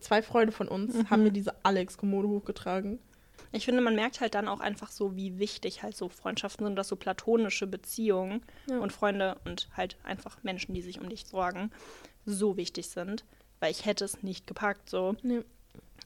zwei 0.00 0.22
Freunde 0.22 0.52
von 0.52 0.68
uns, 0.68 0.94
Mhm. 0.94 1.10
haben 1.10 1.22
mir 1.24 1.32
diese 1.32 1.52
Alex-Kommode 1.64 2.28
hochgetragen. 2.28 2.98
Ich 3.52 3.64
finde, 3.64 3.80
man 3.80 3.94
merkt 3.94 4.20
halt 4.20 4.34
dann 4.34 4.46
auch 4.48 4.60
einfach 4.60 4.90
so, 4.90 5.16
wie 5.16 5.38
wichtig 5.38 5.82
halt 5.82 5.96
so 5.96 6.08
Freundschaften 6.08 6.66
sind, 6.66 6.76
dass 6.76 6.88
so 6.88 6.96
platonische 6.96 7.66
Beziehungen 7.66 8.42
Ja. 8.68 8.78
und 8.78 8.92
Freunde 8.92 9.38
und 9.44 9.68
halt 9.76 9.96
einfach 10.04 10.42
Menschen, 10.42 10.74
die 10.74 10.82
sich 10.82 11.00
um 11.00 11.08
dich 11.08 11.26
sorgen, 11.26 11.70
so 12.26 12.56
wichtig 12.56 12.88
sind. 12.88 13.24
Weil 13.60 13.70
ich 13.70 13.86
hätte 13.86 14.04
es 14.04 14.22
nicht 14.22 14.46
gepackt, 14.46 14.90
so. 14.90 15.16
Nee. 15.22 15.40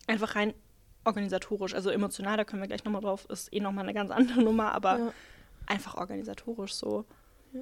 Einfach 0.07 0.37
rein 0.37 0.55
organisatorisch, 1.05 1.75
also 1.75 1.91
emotional, 1.91 2.37
da 2.37 2.45
können 2.45 2.63
wir 2.63 2.69
gleich 2.69 2.85
nochmal 2.85 3.03
drauf, 3.03 3.27
ist 3.29 3.53
eh 3.53 3.59
nochmal 3.61 3.85
eine 3.85 3.95
ganz 3.95 4.11
andere 4.13 4.41
Nummer, 4.43 4.73
aber 4.73 4.99
Ja, 4.99 5.13
einfach 5.67 5.97
organisatorisch 5.97 6.75
so. 6.75 7.05
Ja. 7.53 7.61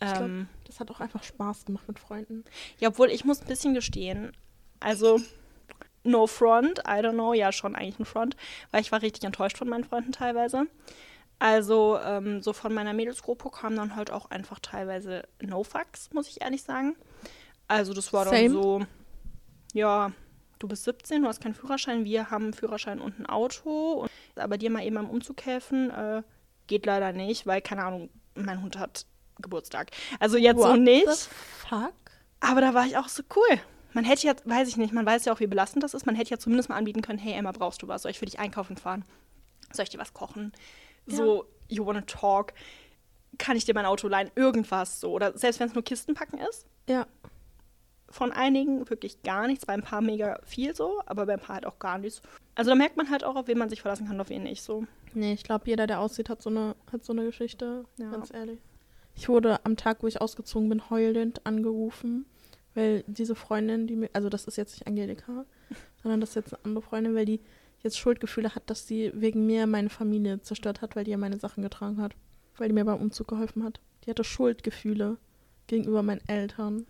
Ich 0.00 0.12
glaub- 0.12 0.22
Ähm, 0.22 0.48
das 0.64 0.80
hat 0.80 0.90
auch 0.90 1.00
einfach 1.00 1.22
Spaß 1.22 1.66
gemacht 1.66 1.86
mit 1.86 1.98
Freunden. 1.98 2.44
ja, 2.80 2.88
obwohl 2.88 3.10
ich 3.10 3.24
muss 3.26 3.42
ein 3.42 3.46
bisschen 3.46 3.74
gestehen, 3.74 4.32
also 4.80 5.20
no 6.04 6.26
front, 6.26 6.80
I 6.80 7.00
don't 7.00 7.12
know, 7.12 7.32
ja 7.32 7.52
schon 7.52 7.74
eigentlich 7.74 7.98
ein 7.98 8.04
Front, 8.04 8.36
weil 8.70 8.80
ich 8.80 8.92
war 8.92 9.02
richtig 9.02 9.24
enttäuscht 9.24 9.58
von 9.58 9.68
meinen 9.68 9.84
Freunden 9.84 10.12
teilweise. 10.12 10.66
Also 11.38 11.98
ähm, 12.04 12.42
so 12.42 12.52
von 12.52 12.72
meiner 12.72 12.92
Mädelsgruppe 12.92 13.50
kamen 13.50 13.76
dann 13.76 13.96
halt 13.96 14.10
auch 14.10 14.30
einfach 14.30 14.60
teilweise 14.60 15.24
No-Fucks, 15.40 16.10
muss 16.12 16.28
ich 16.28 16.40
ehrlich 16.40 16.62
sagen. 16.62 16.96
Also 17.68 17.94
das 17.94 18.12
war 18.12 18.26
Same. 18.26 18.42
dann 18.42 18.52
so, 18.52 18.82
ja, 19.72 20.12
du 20.58 20.68
bist 20.68 20.84
17, 20.84 21.22
du 21.22 21.28
hast 21.28 21.40
keinen 21.40 21.54
Führerschein, 21.54 22.04
wir 22.04 22.30
haben 22.30 22.44
einen 22.44 22.52
Führerschein 22.52 23.00
und 23.00 23.18
ein 23.18 23.26
Auto, 23.26 24.02
und, 24.02 24.10
aber 24.36 24.56
dir 24.56 24.70
mal 24.70 24.84
eben 24.84 24.96
am 24.98 25.10
Umzug 25.10 25.44
helfen, 25.44 25.90
äh, 25.90 26.22
geht 26.68 26.86
leider 26.86 27.12
nicht, 27.12 27.46
weil, 27.46 27.60
keine 27.60 27.84
Ahnung, 27.84 28.10
mein 28.34 28.62
Hund 28.62 28.78
hat 28.78 29.06
Geburtstag. 29.40 29.90
Also 30.20 30.36
jetzt 30.36 30.58
so 30.58 30.68
What 30.68 30.80
nicht. 30.80 31.08
the 31.08 31.28
fuck? 31.68 31.94
Aber 32.40 32.60
da 32.60 32.74
war 32.74 32.86
ich 32.86 32.96
auch 32.96 33.08
so 33.08 33.22
cool. 33.34 33.58
Man 33.94 34.04
hätte 34.04 34.26
ja, 34.26 34.34
weiß 34.44 34.68
ich 34.68 34.76
nicht, 34.76 34.92
man 34.92 35.04
weiß 35.06 35.24
ja 35.26 35.32
auch, 35.32 35.40
wie 35.40 35.46
belastend 35.46 35.82
das 35.84 35.94
ist. 35.94 36.06
Man 36.06 36.14
hätte 36.14 36.30
ja 36.30 36.38
zumindest 36.38 36.68
mal 36.68 36.76
anbieten 36.76 37.02
können, 37.02 37.18
hey 37.18 37.34
Emma, 37.34 37.52
brauchst 37.52 37.82
du 37.82 37.88
was? 37.88 38.02
Soll 38.02 38.10
ich 38.10 38.18
für 38.18 38.26
dich 38.26 38.38
einkaufen 38.38 38.76
fahren? 38.76 39.04
Soll 39.72 39.84
ich 39.84 39.90
dir 39.90 39.98
was 39.98 40.14
kochen? 40.14 40.52
So, 41.06 41.44
you 41.68 41.84
wanna 41.84 42.02
talk? 42.02 42.52
Kann 43.38 43.56
ich 43.56 43.64
dir 43.64 43.74
mein 43.74 43.86
Auto 43.86 44.08
leihen? 44.08 44.30
Irgendwas 44.34 45.00
so. 45.00 45.12
Oder 45.12 45.36
selbst 45.36 45.58
wenn 45.60 45.68
es 45.68 45.74
nur 45.74 45.82
Kisten 45.82 46.14
packen 46.14 46.38
ist. 46.38 46.66
Ja, 46.88 47.06
Von 48.08 48.30
einigen 48.32 48.88
wirklich 48.90 49.22
gar 49.22 49.46
nichts, 49.46 49.64
bei 49.66 49.72
ein 49.72 49.82
paar 49.82 50.02
mega 50.02 50.38
viel 50.44 50.74
so, 50.76 51.00
aber 51.06 51.24
bei 51.26 51.32
ein 51.34 51.40
paar 51.40 51.54
halt 51.56 51.66
auch 51.66 51.78
gar 51.78 51.96
nichts. 51.98 52.20
Also 52.54 52.70
da 52.70 52.74
merkt 52.74 52.96
man 52.98 53.08
halt 53.10 53.24
auch, 53.24 53.36
auf 53.36 53.46
wen 53.48 53.56
man 53.56 53.70
sich 53.70 53.80
verlassen 53.80 54.06
kann, 54.06 54.16
und 54.16 54.20
auf 54.20 54.28
wen 54.28 54.42
nicht 54.42 54.62
so. 54.62 54.84
nee, 55.14 55.32
ich 55.32 55.44
glaube, 55.44 55.64
jeder, 55.66 55.86
der 55.86 56.00
aussieht, 56.00 56.28
hat 56.28 56.42
so 56.42 56.50
eine, 56.50 56.76
hat 56.92 57.04
so 57.04 57.12
eine 57.12 57.24
Geschichte. 57.24 57.84
Ja. 57.96 58.10
Ganz 58.10 58.32
ehrlich. 58.32 58.60
Ich 59.14 59.28
wurde 59.28 59.64
am 59.64 59.76
Tag, 59.76 60.02
wo 60.02 60.06
ich 60.06 60.20
ausgezogen 60.20 60.68
bin, 60.68 60.90
heulend 60.90 61.44
angerufen, 61.46 62.26
weil 62.74 63.04
diese 63.06 63.34
Freundin, 63.34 63.86
die 63.86 63.96
mir, 63.96 64.10
also 64.12 64.28
das 64.28 64.44
ist 64.46 64.56
jetzt 64.56 64.74
nicht 64.74 64.86
Angelika, 64.86 65.44
sondern 66.02 66.20
das 66.20 66.30
ist 66.30 66.36
jetzt 66.36 66.54
eine 66.54 66.64
andere 66.64 66.82
Freundin, 66.82 67.14
weil 67.14 67.26
die 67.26 67.40
jetzt 67.82 67.98
Schuldgefühle 67.98 68.54
hat, 68.54 68.68
dass 68.70 68.86
sie 68.86 69.10
wegen 69.14 69.46
mir 69.46 69.66
meine 69.66 69.90
Familie 69.90 70.40
zerstört 70.40 70.82
hat, 70.82 70.96
weil 70.96 71.04
die 71.04 71.10
ja 71.10 71.16
meine 71.16 71.38
Sachen 71.38 71.62
getragen 71.62 72.00
hat. 72.00 72.12
Weil 72.56 72.68
die 72.68 72.74
mir 72.74 72.84
beim 72.84 73.00
Umzug 73.00 73.28
geholfen 73.28 73.64
hat. 73.64 73.80
Die 74.04 74.10
hatte 74.10 74.24
Schuldgefühle 74.24 75.16
gegenüber 75.66 76.02
meinen 76.02 76.20
Eltern. 76.28 76.86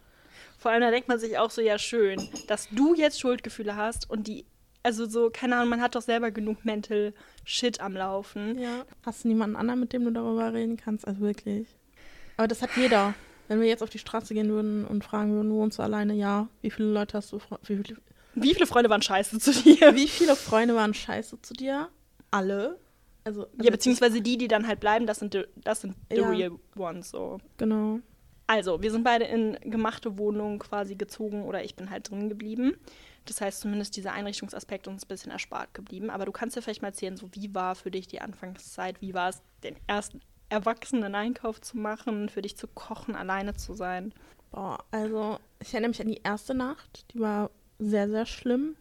Vor 0.59 0.71
allem, 0.71 0.81
da 0.81 0.91
denkt 0.91 1.09
man 1.09 1.19
sich 1.19 1.39
auch 1.39 1.51
so, 1.51 1.61
ja, 1.61 1.79
schön, 1.79 2.21
dass 2.49 2.69
du 2.71 2.95
jetzt 2.95 3.21
Schuldgefühle 3.21 3.77
hast 3.77 4.09
und 4.11 4.27
die, 4.27 4.45
also 4.83 5.07
so, 5.07 5.31
keine 5.31 5.57
Ahnung, 5.57 5.69
man 5.69 5.81
hat 5.81 5.95
doch 5.95 6.03
selber 6.03 6.31
genug 6.31 6.65
Mental 6.65 7.15
Shit 7.45 7.81
am 7.81 7.95
Laufen. 7.95 8.59
Ja. 8.59 8.85
Hast 9.05 9.25
du 9.25 9.29
niemanden 9.29 9.57
anderen, 9.57 9.81
mit 9.81 9.93
dem 9.93 10.05
du 10.05 10.11
darüber 10.11 10.53
reden 10.53 10.77
kannst? 10.77 11.07
Also 11.07 11.21
wirklich. 11.21 11.69
Aber 12.37 12.49
das 12.49 12.63
hat 12.63 12.71
jeder. 12.77 13.15
Wenn 13.53 13.61
wir 13.61 13.69
jetzt 13.69 13.83
auf 13.83 13.91
die 13.91 13.99
Straße 13.99 14.33
gehen 14.33 14.49
würden 14.49 14.87
und 14.87 15.05
fragen 15.05 15.35
würden, 15.35 15.53
wohnst 15.53 15.79
du 15.79 15.83
alleine? 15.83 16.15
Ja. 16.15 16.49
Wie 16.63 16.71
viele 16.71 16.89
Leute 16.91 17.19
hast 17.19 17.33
du? 17.33 17.39
Wie 17.65 17.77
viele, 17.77 17.99
Wie 18.33 18.55
viele 18.55 18.67
Freunde 18.67 18.89
waren 18.89 19.03
scheiße 19.03 19.39
zu 19.39 19.53
dir? 19.53 19.95
wie 19.95 20.09
viele 20.09 20.37
Freunde 20.37 20.75
waren 20.75 20.95
scheiße 20.95 21.43
zu 21.43 21.53
dir? 21.53 21.91
Alle. 22.31 22.79
Also, 23.25 23.43
also 23.43 23.53
Ja, 23.63 23.71
beziehungsweise 23.71 24.23
die, 24.23 24.39
die 24.39 24.49
dann 24.49 24.67
halt 24.67 24.81
bleiben, 24.81 25.07
das 25.07 25.19
sind, 25.19 25.37
das 25.57 25.83
sind 25.83 25.97
the 26.11 26.17
Ja. 26.17 26.31
real 26.31 26.53
ones, 26.77 27.11
so. 27.11 27.41
Genau. 27.59 28.01
Also, 28.47 28.81
wir 28.83 28.91
sind 28.91 29.05
beide 29.05 29.27
in 29.27 29.59
gemachte 29.71 30.17
Wohnungen 30.17 30.59
quasi 30.59 30.95
gezogen 30.95 31.45
oder 31.45 31.63
ich 31.63 31.77
bin 31.77 31.91
halt 31.91 32.09
drin 32.11 32.31
geblieben. 32.31 32.73
Das 33.27 33.43
heißt, 33.43 33.61
zumindest 33.61 33.97
dieser 33.99 34.13
Einrichtungsaspekt 34.15 34.89
uns 34.89 35.05
ein 35.05 35.09
bisschen 35.09 35.31
erspart 35.31 35.75
geblieben. 35.75 36.09
Aber 36.09 36.25
du 36.25 36.33
kannst 36.33 36.57
ja 36.57 36.63
vielleicht 36.63 36.81
mal 36.81 36.89
erzählen, 36.89 37.19
so 37.19 37.29
wie 37.33 37.55
war 37.55 37.75
für 37.75 37.91
dich 37.91 38.07
die 38.09 38.23
Anfangszeit? 38.23 39.03
Wie 39.03 39.13
war 39.13 39.29
es, 39.29 39.43
den 39.63 39.77
ersten 39.87 40.23
erwachsenen 40.53 41.15
Einkauf 41.15 41.61
zu 41.61 41.77
machen, 41.79 42.29
für 42.29 42.43
dich 42.43 42.57
zu 42.57 42.69
kochen, 42.69 43.15
alleine 43.17 43.55
zu 43.55 43.75
sein? 43.75 44.13
Boah, 44.51 44.79
also 44.91 45.39
ich 45.61 45.73
erinnere 45.73 45.89
mich 45.91 46.01
an 46.01 46.09
die 46.09 46.21
erste 46.23 46.55
Nacht. 46.55 47.07
Die 47.13 47.21
war 47.21 47.51
sehr, 47.79 48.09
sehr 48.09 48.27
schlimm, 48.27 48.77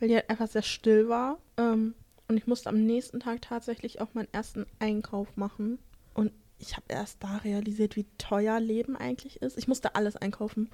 weil 0.00 0.08
die 0.08 0.14
halt 0.16 0.30
einfach 0.30 0.48
sehr 0.48 0.62
still 0.62 1.08
war. 1.08 1.38
Ähm, 1.56 1.94
und 2.28 2.36
ich 2.36 2.46
musste 2.46 2.70
am 2.70 2.84
nächsten 2.84 3.20
Tag 3.20 3.42
tatsächlich 3.42 4.00
auch 4.00 4.14
meinen 4.14 4.32
ersten 4.32 4.66
Einkauf 4.78 5.36
machen. 5.36 5.78
Und 6.14 6.32
ich 6.58 6.74
habe 6.76 6.86
erst 6.88 7.22
da 7.22 7.36
realisiert, 7.38 7.94
wie 7.96 8.06
teuer 8.18 8.58
Leben 8.58 8.96
eigentlich 8.96 9.42
ist. 9.42 9.58
Ich 9.58 9.68
musste 9.68 9.94
alles 9.94 10.16
einkaufen. 10.16 10.70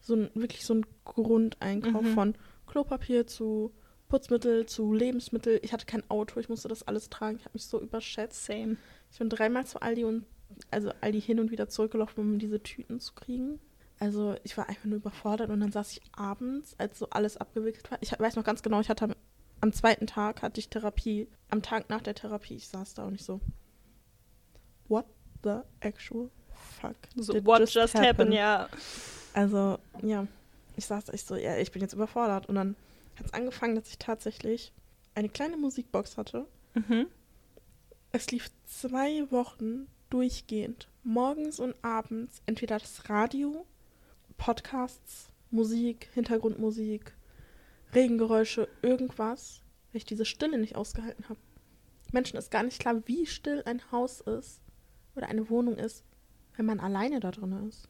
So 0.00 0.14
ein, 0.14 0.30
wirklich 0.34 0.64
so 0.64 0.74
ein 0.74 0.86
Grundeinkauf 1.04 2.02
Mhm. 2.02 2.14
von 2.14 2.34
Klopapier 2.66 3.26
zu 3.26 3.72
Putzmittel 4.08 4.66
zu 4.66 4.92
Lebensmittel. 4.94 5.60
Ich 5.62 5.72
hatte 5.72 5.84
kein 5.86 6.08
Auto, 6.10 6.40
ich 6.40 6.48
musste 6.48 6.66
das 6.68 6.82
alles 6.82 7.10
tragen. 7.10 7.36
Ich 7.36 7.44
habe 7.44 7.52
mich 7.54 7.66
so 7.66 7.80
überschätzt. 7.80 8.44
Same. 8.46 8.76
Ich 9.10 9.18
bin 9.18 9.28
dreimal 9.28 9.66
zu 9.66 9.80
Aldi 9.80 10.04
und 10.04 10.24
also 10.70 10.92
Aldi 11.00 11.20
hin 11.20 11.40
und 11.40 11.50
wieder 11.50 11.68
zurückgelaufen, 11.68 12.22
um 12.22 12.38
diese 12.38 12.62
Tüten 12.62 13.00
zu 13.00 13.14
kriegen. 13.14 13.60
Also 14.00 14.36
ich 14.44 14.56
war 14.56 14.68
einfach 14.68 14.84
nur 14.84 14.98
überfordert 14.98 15.50
und 15.50 15.60
dann 15.60 15.72
saß 15.72 15.92
ich 15.92 16.02
abends, 16.12 16.74
als 16.78 16.98
so 16.98 17.10
alles 17.10 17.36
abgewickelt 17.36 17.90
war. 17.90 17.98
Ich 18.00 18.18
weiß 18.18 18.36
noch 18.36 18.44
ganz 18.44 18.62
genau, 18.62 18.80
ich 18.80 18.88
hatte 18.88 19.06
am, 19.06 19.14
Am 19.60 19.72
zweiten 19.72 20.06
Tag 20.06 20.42
hatte 20.42 20.60
ich 20.60 20.68
Therapie. 20.68 21.26
Am 21.50 21.62
Tag 21.62 21.90
nach 21.90 22.00
der 22.00 22.14
Therapie, 22.14 22.54
ich 22.54 22.68
saß 22.68 22.94
da 22.94 23.04
und 23.04 23.14
ich 23.14 23.24
so, 23.24 23.40
what 24.86 25.04
the 25.42 25.60
actual 25.80 26.30
fuck? 26.80 26.96
So, 27.16 27.32
did 27.32 27.44
what 27.44 27.68
just, 27.68 27.94
happen? 27.94 28.06
happened, 28.06 28.34
ja. 28.34 28.68
Also, 29.34 29.78
ja, 30.02 30.26
ich 30.76 30.86
saß 30.86 31.06
da, 31.06 31.12
ich 31.12 31.24
so, 31.24 31.34
ja, 31.34 31.56
ich 31.56 31.72
bin 31.72 31.82
jetzt 31.82 31.92
überfordert. 31.92 32.48
Und 32.48 32.54
dann 32.54 32.76
hat 33.16 33.26
es 33.26 33.34
angefangen, 33.34 33.74
dass 33.74 33.88
ich 33.88 33.98
tatsächlich 33.98 34.72
eine 35.14 35.28
kleine 35.28 35.56
Musikbox 35.56 36.16
hatte. 36.16 36.46
Mhm. 36.74 37.06
Es 38.10 38.30
lief 38.30 38.50
zwei 38.64 39.30
Wochen 39.30 39.86
durchgehend, 40.08 40.88
morgens 41.04 41.60
und 41.60 41.74
abends, 41.82 42.40
entweder 42.46 42.78
das 42.78 43.10
Radio, 43.10 43.66
Podcasts, 44.38 45.28
Musik, 45.50 46.08
Hintergrundmusik, 46.14 47.14
Regengeräusche, 47.94 48.68
irgendwas, 48.80 49.62
weil 49.92 49.98
ich 49.98 50.06
diese 50.06 50.24
Stille 50.24 50.56
nicht 50.56 50.74
ausgehalten 50.74 51.28
habe. 51.28 51.38
Menschen 52.10 52.38
ist 52.38 52.50
gar 52.50 52.62
nicht 52.62 52.80
klar, 52.80 53.02
wie 53.06 53.26
still 53.26 53.62
ein 53.66 53.82
Haus 53.92 54.22
ist 54.22 54.62
oder 55.14 55.28
eine 55.28 55.50
Wohnung 55.50 55.76
ist, 55.76 56.02
wenn 56.56 56.64
man 56.64 56.80
alleine 56.80 57.20
da 57.20 57.30
drin 57.30 57.68
ist. 57.68 57.88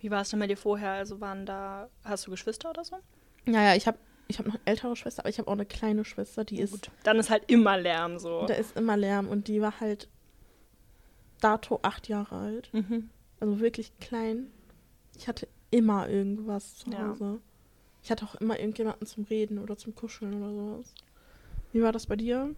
Wie 0.00 0.10
war 0.10 0.22
es 0.22 0.30
denn 0.30 0.40
bei 0.40 0.46
dir 0.46 0.56
vorher? 0.56 0.92
Also 0.92 1.20
waren 1.20 1.44
da, 1.44 1.90
hast 2.04 2.26
du 2.26 2.30
Geschwister 2.30 2.70
oder 2.70 2.84
so? 2.84 2.96
Naja, 3.44 3.74
ich 3.76 3.86
habe 3.86 3.98
ich 4.28 4.38
hab 4.38 4.46
noch 4.46 4.54
eine 4.54 4.62
ältere 4.66 4.94
Schwester, 4.94 5.22
aber 5.22 5.30
ich 5.30 5.38
habe 5.38 5.48
auch 5.48 5.52
eine 5.54 5.66
kleine 5.66 6.04
Schwester, 6.04 6.44
die 6.44 6.60
ist, 6.60 6.72
Gut. 6.72 6.90
Dann 7.02 7.18
ist 7.18 7.30
halt 7.30 7.44
immer 7.50 7.76
Lärm 7.78 8.18
so. 8.18 8.46
da 8.46 8.54
ist 8.54 8.76
immer 8.76 8.96
Lärm 8.96 9.28
und 9.28 9.48
die 9.48 9.60
war 9.60 9.80
halt 9.80 10.08
dato 11.40 11.80
acht 11.82 12.08
Jahre 12.08 12.36
alt. 12.36 12.70
Mhm. 12.72 13.10
Also 13.40 13.60
wirklich 13.60 13.92
klein. 14.00 14.50
Ich 15.16 15.28
hatte 15.28 15.48
immer 15.70 16.08
irgendwas 16.08 16.76
zu 16.76 16.90
Ja. 16.90 17.08
Hause. 17.08 17.40
Ich 18.02 18.10
hatte 18.10 18.24
auch 18.24 18.34
immer 18.36 18.58
irgendjemanden 18.58 19.06
zum 19.06 19.24
Reden 19.24 19.58
oder 19.58 19.76
zum 19.76 19.94
Kuscheln 19.94 20.34
oder 20.42 20.52
sowas. 20.52 20.94
Wie 21.72 21.82
war 21.82 21.92
das 21.92 22.06
bei 22.06 22.16
dir? 22.16 22.54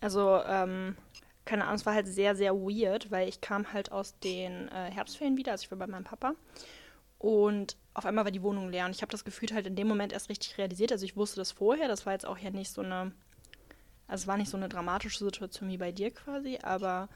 Also, 0.00 0.40
ähm, 0.46 0.96
keine 1.44 1.64
Ahnung, 1.64 1.76
es 1.76 1.86
war 1.86 1.94
halt 1.94 2.06
sehr, 2.06 2.34
sehr 2.36 2.54
weird, 2.54 3.10
weil 3.10 3.28
ich 3.28 3.40
kam 3.40 3.72
halt 3.72 3.92
aus 3.92 4.18
den 4.18 4.68
äh, 4.68 4.90
Herbstferien 4.90 5.36
wieder, 5.36 5.52
also 5.52 5.62
ich 5.64 5.70
war 5.70 5.78
bei 5.78 5.86
meinem 5.86 6.04
Papa. 6.04 6.34
Und 7.24 7.78
auf 7.94 8.04
einmal 8.04 8.26
war 8.26 8.32
die 8.32 8.42
Wohnung 8.42 8.68
leer. 8.68 8.84
Und 8.84 8.94
ich 8.94 9.00
habe 9.00 9.10
das 9.10 9.24
Gefühl 9.24 9.48
halt 9.54 9.66
in 9.66 9.76
dem 9.76 9.88
Moment 9.88 10.12
erst 10.12 10.28
richtig 10.28 10.58
realisiert. 10.58 10.92
Also 10.92 11.06
ich 11.06 11.16
wusste 11.16 11.36
das 11.36 11.52
vorher, 11.52 11.88
das 11.88 12.04
war 12.04 12.12
jetzt 12.12 12.26
auch 12.26 12.36
ja 12.36 12.50
nicht 12.50 12.70
so 12.70 12.82
eine, 12.82 13.12
also 14.06 14.24
es 14.24 14.26
war 14.26 14.36
nicht 14.36 14.50
so 14.50 14.58
eine 14.58 14.68
dramatische 14.68 15.24
Situation 15.24 15.70
wie 15.70 15.78
bei 15.78 15.90
dir 15.90 16.10
quasi, 16.10 16.58
aber 16.62 17.08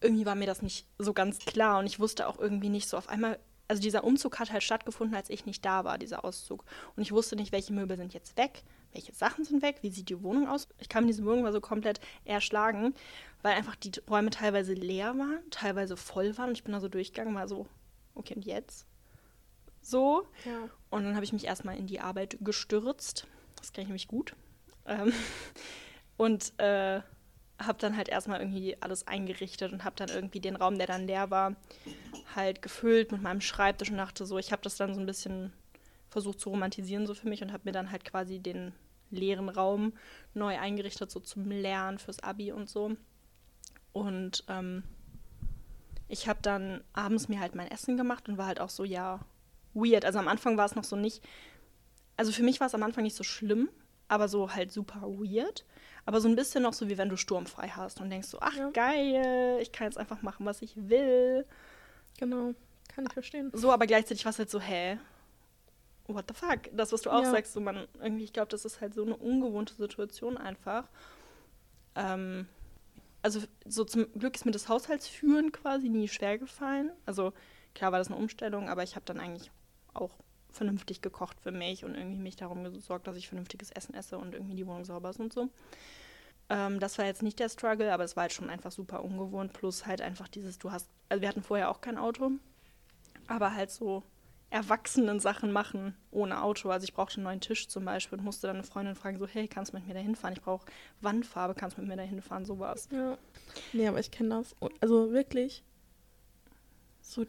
irgendwie 0.00 0.24
war 0.24 0.34
mir 0.34 0.46
das 0.46 0.62
nicht 0.62 0.86
so 0.96 1.12
ganz 1.12 1.40
klar. 1.40 1.78
Und 1.78 1.84
ich 1.84 2.00
wusste 2.00 2.26
auch 2.26 2.38
irgendwie 2.38 2.70
nicht 2.70 2.88
so 2.88 2.96
auf 2.96 3.10
einmal, 3.10 3.38
also 3.68 3.82
dieser 3.82 4.02
Umzug 4.02 4.38
hat 4.38 4.50
halt 4.50 4.62
stattgefunden, 4.62 5.14
als 5.14 5.28
ich 5.28 5.44
nicht 5.44 5.62
da 5.62 5.84
war, 5.84 5.98
dieser 5.98 6.24
Auszug. 6.24 6.64
Und 6.96 7.02
ich 7.02 7.12
wusste 7.12 7.36
nicht, 7.36 7.52
welche 7.52 7.74
Möbel 7.74 7.98
sind 7.98 8.14
jetzt 8.14 8.38
weg, 8.38 8.62
welche 8.94 9.12
Sachen 9.12 9.44
sind 9.44 9.60
weg, 9.60 9.80
wie 9.82 9.90
sieht 9.90 10.08
die 10.08 10.22
Wohnung 10.22 10.48
aus. 10.48 10.68
Ich 10.78 10.88
kam 10.88 11.04
in 11.04 11.08
diese 11.08 11.26
Wohnung, 11.26 11.44
war 11.44 11.52
so 11.52 11.60
komplett 11.60 12.00
erschlagen, 12.24 12.94
weil 13.42 13.56
einfach 13.56 13.76
die 13.76 13.92
Räume 14.08 14.30
teilweise 14.30 14.72
leer 14.72 15.18
waren, 15.18 15.42
teilweise 15.50 15.98
voll 15.98 16.38
waren. 16.38 16.48
Und 16.48 16.56
ich 16.56 16.64
bin 16.64 16.72
da 16.72 16.80
so 16.80 16.88
durchgegangen, 16.88 17.34
war 17.34 17.46
so, 17.46 17.66
okay, 18.14 18.32
und 18.34 18.46
jetzt? 18.46 18.86
So. 19.80 20.26
Ja. 20.44 20.68
Und 20.90 21.04
dann 21.04 21.14
habe 21.14 21.24
ich 21.24 21.32
mich 21.32 21.44
erstmal 21.44 21.76
in 21.76 21.86
die 21.86 22.00
Arbeit 22.00 22.38
gestürzt. 22.40 23.26
Das 23.56 23.72
kann 23.72 23.82
ich 23.82 23.88
nämlich 23.88 24.08
gut. 24.08 24.34
Ähm, 24.86 25.12
und 26.16 26.52
äh, 26.58 27.00
habe 27.60 27.78
dann 27.78 27.96
halt 27.96 28.08
erstmal 28.08 28.40
irgendwie 28.40 28.76
alles 28.80 29.06
eingerichtet 29.06 29.72
und 29.72 29.84
habe 29.84 29.96
dann 29.96 30.08
irgendwie 30.08 30.40
den 30.40 30.56
Raum, 30.56 30.78
der 30.78 30.86
dann 30.86 31.06
leer 31.06 31.30
war, 31.30 31.56
halt 32.34 32.62
gefüllt 32.62 33.10
mit 33.10 33.20
meinem 33.20 33.40
Schreibtisch 33.40 33.90
und 33.90 33.96
dachte 33.96 34.26
so, 34.26 34.38
ich 34.38 34.52
habe 34.52 34.62
das 34.62 34.76
dann 34.76 34.94
so 34.94 35.00
ein 35.00 35.06
bisschen 35.06 35.52
versucht 36.08 36.40
zu 36.40 36.50
romantisieren 36.50 37.06
so 37.06 37.14
für 37.14 37.28
mich 37.28 37.42
und 37.42 37.52
habe 37.52 37.64
mir 37.64 37.72
dann 37.72 37.90
halt 37.90 38.04
quasi 38.04 38.38
den 38.38 38.72
leeren 39.10 39.48
Raum 39.48 39.92
neu 40.34 40.58
eingerichtet, 40.58 41.10
so 41.10 41.20
zum 41.20 41.50
Lernen 41.50 41.98
fürs 41.98 42.22
Abi 42.22 42.52
und 42.52 42.68
so. 42.68 42.96
Und 43.92 44.44
ähm, 44.48 44.84
ich 46.08 46.28
habe 46.28 46.40
dann 46.42 46.82
abends 46.92 47.28
mir 47.28 47.40
halt 47.40 47.54
mein 47.54 47.70
Essen 47.70 47.96
gemacht 47.96 48.28
und 48.28 48.38
war 48.38 48.46
halt 48.46 48.60
auch 48.60 48.70
so, 48.70 48.84
ja, 48.84 49.20
weird. 49.74 50.04
Also 50.04 50.18
am 50.18 50.28
Anfang 50.28 50.56
war 50.56 50.66
es 50.66 50.74
noch 50.74 50.84
so 50.84 50.96
nicht, 50.96 51.22
also 52.16 52.32
für 52.32 52.42
mich 52.42 52.60
war 52.60 52.66
es 52.66 52.74
am 52.74 52.82
Anfang 52.82 53.04
nicht 53.04 53.16
so 53.16 53.24
schlimm, 53.24 53.68
aber 54.08 54.28
so 54.28 54.54
halt 54.54 54.72
super 54.72 55.02
weird. 55.02 55.64
Aber 56.06 56.20
so 56.20 56.28
ein 56.28 56.36
bisschen 56.36 56.62
noch 56.62 56.72
so, 56.72 56.88
wie 56.88 56.96
wenn 56.96 57.10
du 57.10 57.16
sturmfrei 57.16 57.68
hast 57.68 58.00
und 58.00 58.08
denkst 58.10 58.28
so, 58.28 58.38
ach 58.40 58.56
Ja. 58.56 58.70
geil, 58.70 59.58
ich 59.60 59.72
kann 59.72 59.86
jetzt 59.86 59.98
einfach 59.98 60.22
machen, 60.22 60.46
was 60.46 60.62
ich 60.62 60.74
will. 60.88 61.44
Genau. 62.18 62.54
Kann 62.94 63.04
ich 63.06 63.12
verstehen. 63.12 63.50
So, 63.52 63.70
aber 63.70 63.86
gleichzeitig 63.86 64.24
war 64.24 64.30
es 64.30 64.38
halt 64.38 64.50
so, 64.50 64.60
hä? 64.60 64.98
What 66.06 66.24
the 66.28 66.34
fuck? 66.34 66.70
Das, 66.72 66.90
was 66.92 67.02
du 67.02 67.10
auch 67.10 67.22
Ja. 67.22 67.30
sagst, 67.30 67.52
so 67.52 67.60
man, 67.60 67.86
irgendwie, 68.00 68.24
ich 68.24 68.32
glaube, 68.32 68.48
das 68.48 68.64
ist 68.64 68.80
halt 68.80 68.94
so 68.94 69.02
eine 69.04 69.14
ungewohnte 69.14 69.74
Situation 69.74 70.38
einfach. 70.38 70.88
Ähm, 71.94 72.46
also 73.20 73.40
so 73.66 73.84
zum 73.84 74.10
Glück 74.14 74.34
ist 74.34 74.46
mir 74.46 74.52
das 74.52 74.68
Haushaltsführen 74.70 75.52
quasi 75.52 75.90
nie 75.90 76.08
schwer 76.08 76.38
gefallen. 76.38 76.90
Also 77.04 77.34
klar 77.74 77.92
war 77.92 77.98
das 77.98 78.08
eine 78.08 78.16
Umstellung, 78.16 78.70
aber 78.70 78.82
ich 78.82 78.94
habe 78.96 79.04
dann 79.04 79.20
eigentlich 79.20 79.50
auch 79.94 80.10
vernünftig 80.50 81.02
gekocht 81.02 81.40
für 81.40 81.52
mich 81.52 81.84
und 81.84 81.94
irgendwie 81.94 82.18
mich 82.18 82.36
darum 82.36 82.64
gesorgt, 82.64 83.06
dass 83.06 83.16
ich 83.16 83.28
vernünftiges 83.28 83.70
Essen 83.70 83.94
esse 83.94 84.18
und 84.18 84.34
irgendwie 84.34 84.56
die 84.56 84.66
Wohnung 84.66 84.84
sauber 84.84 85.10
ist 85.10 85.20
und 85.20 85.32
so. 85.32 85.48
Ähm, 86.48 86.80
das 86.80 86.98
war 86.98 87.04
jetzt 87.04 87.22
nicht 87.22 87.38
der 87.38 87.48
Struggle, 87.48 87.92
aber 87.92 88.04
es 88.04 88.16
war 88.16 88.22
halt 88.22 88.32
schon 88.32 88.50
einfach 88.50 88.72
super 88.72 89.04
ungewohnt. 89.04 89.52
Plus 89.52 89.86
halt 89.86 90.00
einfach 90.00 90.28
dieses, 90.28 90.58
du 90.58 90.72
hast, 90.72 90.88
also 91.08 91.20
wir 91.20 91.28
hatten 91.28 91.42
vorher 91.42 91.70
auch 91.70 91.80
kein 91.80 91.98
Auto, 91.98 92.32
aber 93.26 93.54
halt 93.54 93.70
so 93.70 94.02
erwachsenen 94.50 95.20
Sachen 95.20 95.52
machen 95.52 95.94
ohne 96.10 96.42
Auto. 96.42 96.70
Also 96.70 96.84
ich 96.84 96.94
brauchte 96.94 97.16
einen 97.16 97.24
neuen 97.24 97.40
Tisch 97.40 97.68
zum 97.68 97.84
Beispiel 97.84 98.18
und 98.18 98.24
musste 98.24 98.46
dann 98.46 98.56
eine 98.56 98.64
Freundin 98.64 98.94
fragen, 98.94 99.18
so, 99.18 99.26
hey, 99.26 99.46
kannst 99.46 99.72
du 99.72 99.76
mit 99.76 99.86
mir 99.86 99.94
da 99.94 100.00
hinfahren? 100.00 100.34
Ich 100.34 100.42
brauche 100.42 100.66
Wandfarbe, 101.02 101.54
kannst 101.54 101.76
du 101.76 101.82
mit 101.82 101.90
mir 101.90 101.96
da 101.96 102.02
hinfahren? 102.02 102.46
Sowas. 102.46 102.88
Ja. 102.90 103.18
Nee, 103.74 103.86
aber 103.86 104.00
ich 104.00 104.10
kenne 104.10 104.30
das. 104.30 104.56
Also 104.80 105.12
wirklich, 105.12 105.62
so 107.02 107.26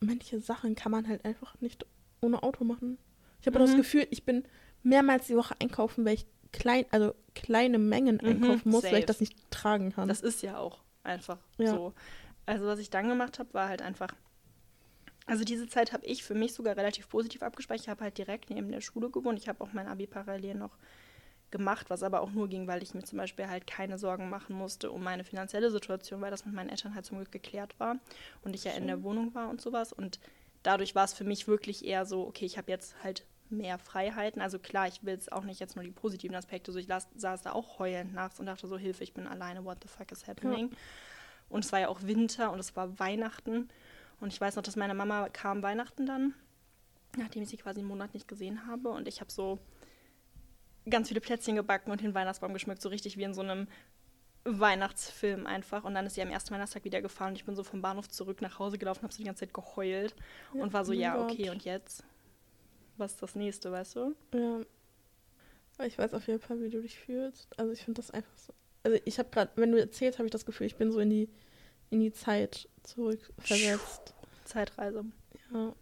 manche 0.00 0.40
Sachen 0.40 0.74
kann 0.74 0.92
man 0.92 1.06
halt 1.06 1.24
einfach 1.26 1.60
nicht 1.60 1.84
ohne 2.22 2.42
Auto 2.42 2.64
machen. 2.64 2.98
Ich 3.40 3.46
habe 3.46 3.58
das 3.58 3.72
Mhm. 3.72 3.76
Gefühl, 3.76 4.06
ich 4.10 4.24
bin 4.24 4.44
mehrmals 4.82 5.26
die 5.26 5.36
Woche 5.36 5.54
einkaufen, 5.60 6.04
weil 6.04 6.14
ich 6.14 6.26
klein, 6.52 6.86
also 6.90 7.14
kleine 7.34 7.78
Mengen 7.78 8.16
Mhm, 8.22 8.28
einkaufen 8.28 8.70
muss, 8.70 8.84
weil 8.84 8.90
safe. 8.92 8.98
ich 9.00 9.06
das 9.06 9.20
nicht 9.20 9.50
tragen 9.50 9.92
kann. 9.92 10.08
Das 10.08 10.20
ist 10.20 10.42
ja 10.42 10.58
auch 10.58 10.82
einfach 11.02 11.38
Ja. 11.58 11.72
so. 11.72 11.92
Also 12.46 12.66
was 12.66 12.78
ich 12.78 12.90
dann 12.90 13.08
gemacht 13.08 13.38
habe, 13.38 13.52
war 13.54 13.68
halt 13.68 13.82
einfach. 13.82 14.08
Also 15.26 15.44
diese 15.44 15.68
Zeit 15.68 15.92
habe 15.92 16.04
ich 16.04 16.24
für 16.24 16.34
mich 16.34 16.52
sogar 16.52 16.76
relativ 16.76 17.08
positiv 17.08 17.42
abgespeichert. 17.42 17.84
Ich 17.84 17.88
habe 17.88 18.04
halt 18.04 18.18
direkt 18.18 18.50
neben 18.50 18.70
der 18.72 18.80
Schule 18.80 19.08
gewohnt. 19.10 19.38
Ich 19.38 19.48
habe 19.48 19.62
auch 19.62 19.72
mein 19.72 19.86
Abi 19.86 20.06
parallel 20.06 20.54
noch 20.56 20.76
gemacht, 21.52 21.90
was 21.90 22.02
aber 22.02 22.22
auch 22.22 22.30
nur 22.32 22.48
ging, 22.48 22.66
weil 22.66 22.82
ich 22.82 22.94
mir 22.94 23.04
zum 23.04 23.18
Beispiel 23.18 23.46
halt 23.46 23.66
keine 23.66 23.98
Sorgen 23.98 24.30
machen 24.30 24.56
musste 24.56 24.90
um 24.90 25.02
meine 25.04 25.22
finanzielle 25.22 25.70
Situation, 25.70 26.20
weil 26.20 26.30
das 26.30 26.44
mit 26.46 26.54
meinen 26.54 26.70
Eltern 26.70 26.94
halt 26.94 27.04
zum 27.04 27.18
Glück 27.18 27.30
geklärt 27.30 27.78
war 27.78 27.96
und 28.42 28.54
ich 28.54 28.64
ja 28.64 28.72
in 28.72 28.86
der 28.86 29.02
Wohnung 29.02 29.34
war 29.34 29.48
und 29.50 29.60
sowas. 29.60 29.92
Und 29.92 30.18
dadurch 30.62 30.94
war 30.94 31.04
es 31.04 31.12
für 31.12 31.24
mich 31.24 31.48
wirklich 31.48 31.84
eher 31.84 32.06
so, 32.06 32.26
okay, 32.26 32.44
ich 32.44 32.58
habe 32.58 32.70
jetzt 32.70 32.94
halt 33.02 33.24
mehr 33.50 33.78
Freiheiten. 33.78 34.40
Also 34.40 34.58
klar, 34.58 34.88
ich 34.88 35.04
will 35.04 35.14
jetzt 35.14 35.30
auch 35.30 35.44
nicht 35.44 35.60
jetzt 35.60 35.76
nur 35.76 35.84
die 35.84 35.90
positiven 35.90 36.34
Aspekte. 36.34 36.72
So, 36.72 36.78
ich 36.78 36.88
las, 36.88 37.08
saß 37.14 37.42
da 37.42 37.52
auch 37.52 37.78
heulend 37.78 38.14
nachts 38.14 38.40
und 38.40 38.46
dachte 38.46 38.66
so, 38.66 38.78
Hilfe, 38.78 39.04
ich 39.04 39.12
bin 39.12 39.26
alleine, 39.26 39.64
what 39.64 39.78
the 39.82 39.88
fuck 39.88 40.10
is 40.10 40.26
happening? 40.26 40.70
Und 41.48 41.64
es 41.64 41.72
war 41.72 41.80
ja 41.80 41.88
auch 41.88 42.02
Winter 42.02 42.50
und 42.50 42.58
es 42.58 42.74
war 42.76 42.98
Weihnachten. 42.98 43.68
Und 44.20 44.32
ich 44.32 44.40
weiß 44.40 44.56
noch, 44.56 44.62
dass 44.62 44.76
meine 44.76 44.94
Mama 44.94 45.28
kam 45.28 45.62
Weihnachten 45.62 46.06
dann, 46.06 46.34
nachdem 47.16 47.42
ich 47.42 47.50
sie 47.50 47.56
quasi 47.58 47.80
einen 47.80 47.88
Monat 47.88 48.14
nicht 48.14 48.26
gesehen 48.26 48.66
habe. 48.66 48.88
Und 48.88 49.06
ich 49.06 49.20
habe 49.20 49.30
so 49.30 49.58
ganz 50.88 51.08
viele 51.08 51.20
Plätzchen 51.20 51.56
gebacken 51.56 51.90
und 51.90 52.00
den 52.00 52.14
Weihnachtsbaum 52.14 52.54
geschmückt, 52.54 52.80
so 52.80 52.88
richtig 52.88 53.16
wie 53.16 53.22
in 53.22 53.34
so 53.34 53.42
einem 53.42 53.68
Weihnachtsfilm 54.44 55.46
einfach. 55.46 55.84
Und 55.84 55.94
dann 55.94 56.06
ist 56.06 56.14
sie 56.14 56.22
am 56.22 56.30
ersten 56.30 56.52
Weihnachtstag 56.52 56.84
wieder 56.84 57.00
gefahren 57.00 57.30
und 57.30 57.36
ich 57.36 57.44
bin 57.44 57.54
so 57.54 57.62
vom 57.62 57.82
Bahnhof 57.82 58.08
zurück 58.08 58.42
nach 58.42 58.58
Hause 58.58 58.78
gelaufen, 58.78 59.02
habe 59.02 59.12
so 59.12 59.18
die 59.18 59.24
ganze 59.24 59.40
Zeit 59.40 59.54
geheult 59.54 60.14
Ja, 60.54 60.62
und 60.62 60.72
war 60.72 60.84
so, 60.84 60.92
ja, 60.92 61.16
Gott. 61.16 61.30
okay, 61.32 61.50
und 61.50 61.64
jetzt? 61.64 62.04
Was 62.96 63.12
ist 63.12 63.22
das 63.22 63.34
nächste, 63.34 63.70
weißt 63.72 63.96
du? 63.96 64.14
Ja. 64.34 64.60
Ich 65.86 65.98
weiß 65.98 66.14
auf 66.14 66.26
jeden 66.26 66.40
Fall, 66.40 66.60
wie 66.60 66.68
du 66.68 66.82
dich 66.82 66.98
fühlst. 66.98 67.48
Also 67.58 67.72
ich 67.72 67.82
finde 67.84 68.00
das 68.00 68.10
einfach 68.10 68.36
so. 68.36 68.52
Also 68.84 68.98
ich 69.04 69.18
habe 69.18 69.30
gerade, 69.30 69.50
wenn 69.56 69.72
du 69.72 69.78
erzählst, 69.80 70.18
habe 70.18 70.26
ich 70.26 70.32
das 70.32 70.44
Gefühl, 70.44 70.66
ich 70.66 70.76
bin 70.76 70.92
so 70.92 70.98
in 71.00 71.10
die, 71.10 71.28
in 71.90 72.00
die 72.00 72.12
Zeit 72.12 72.68
zurückversetzt. 72.82 74.14
Zeitreise. 74.44 75.04
Ja. 75.52 75.72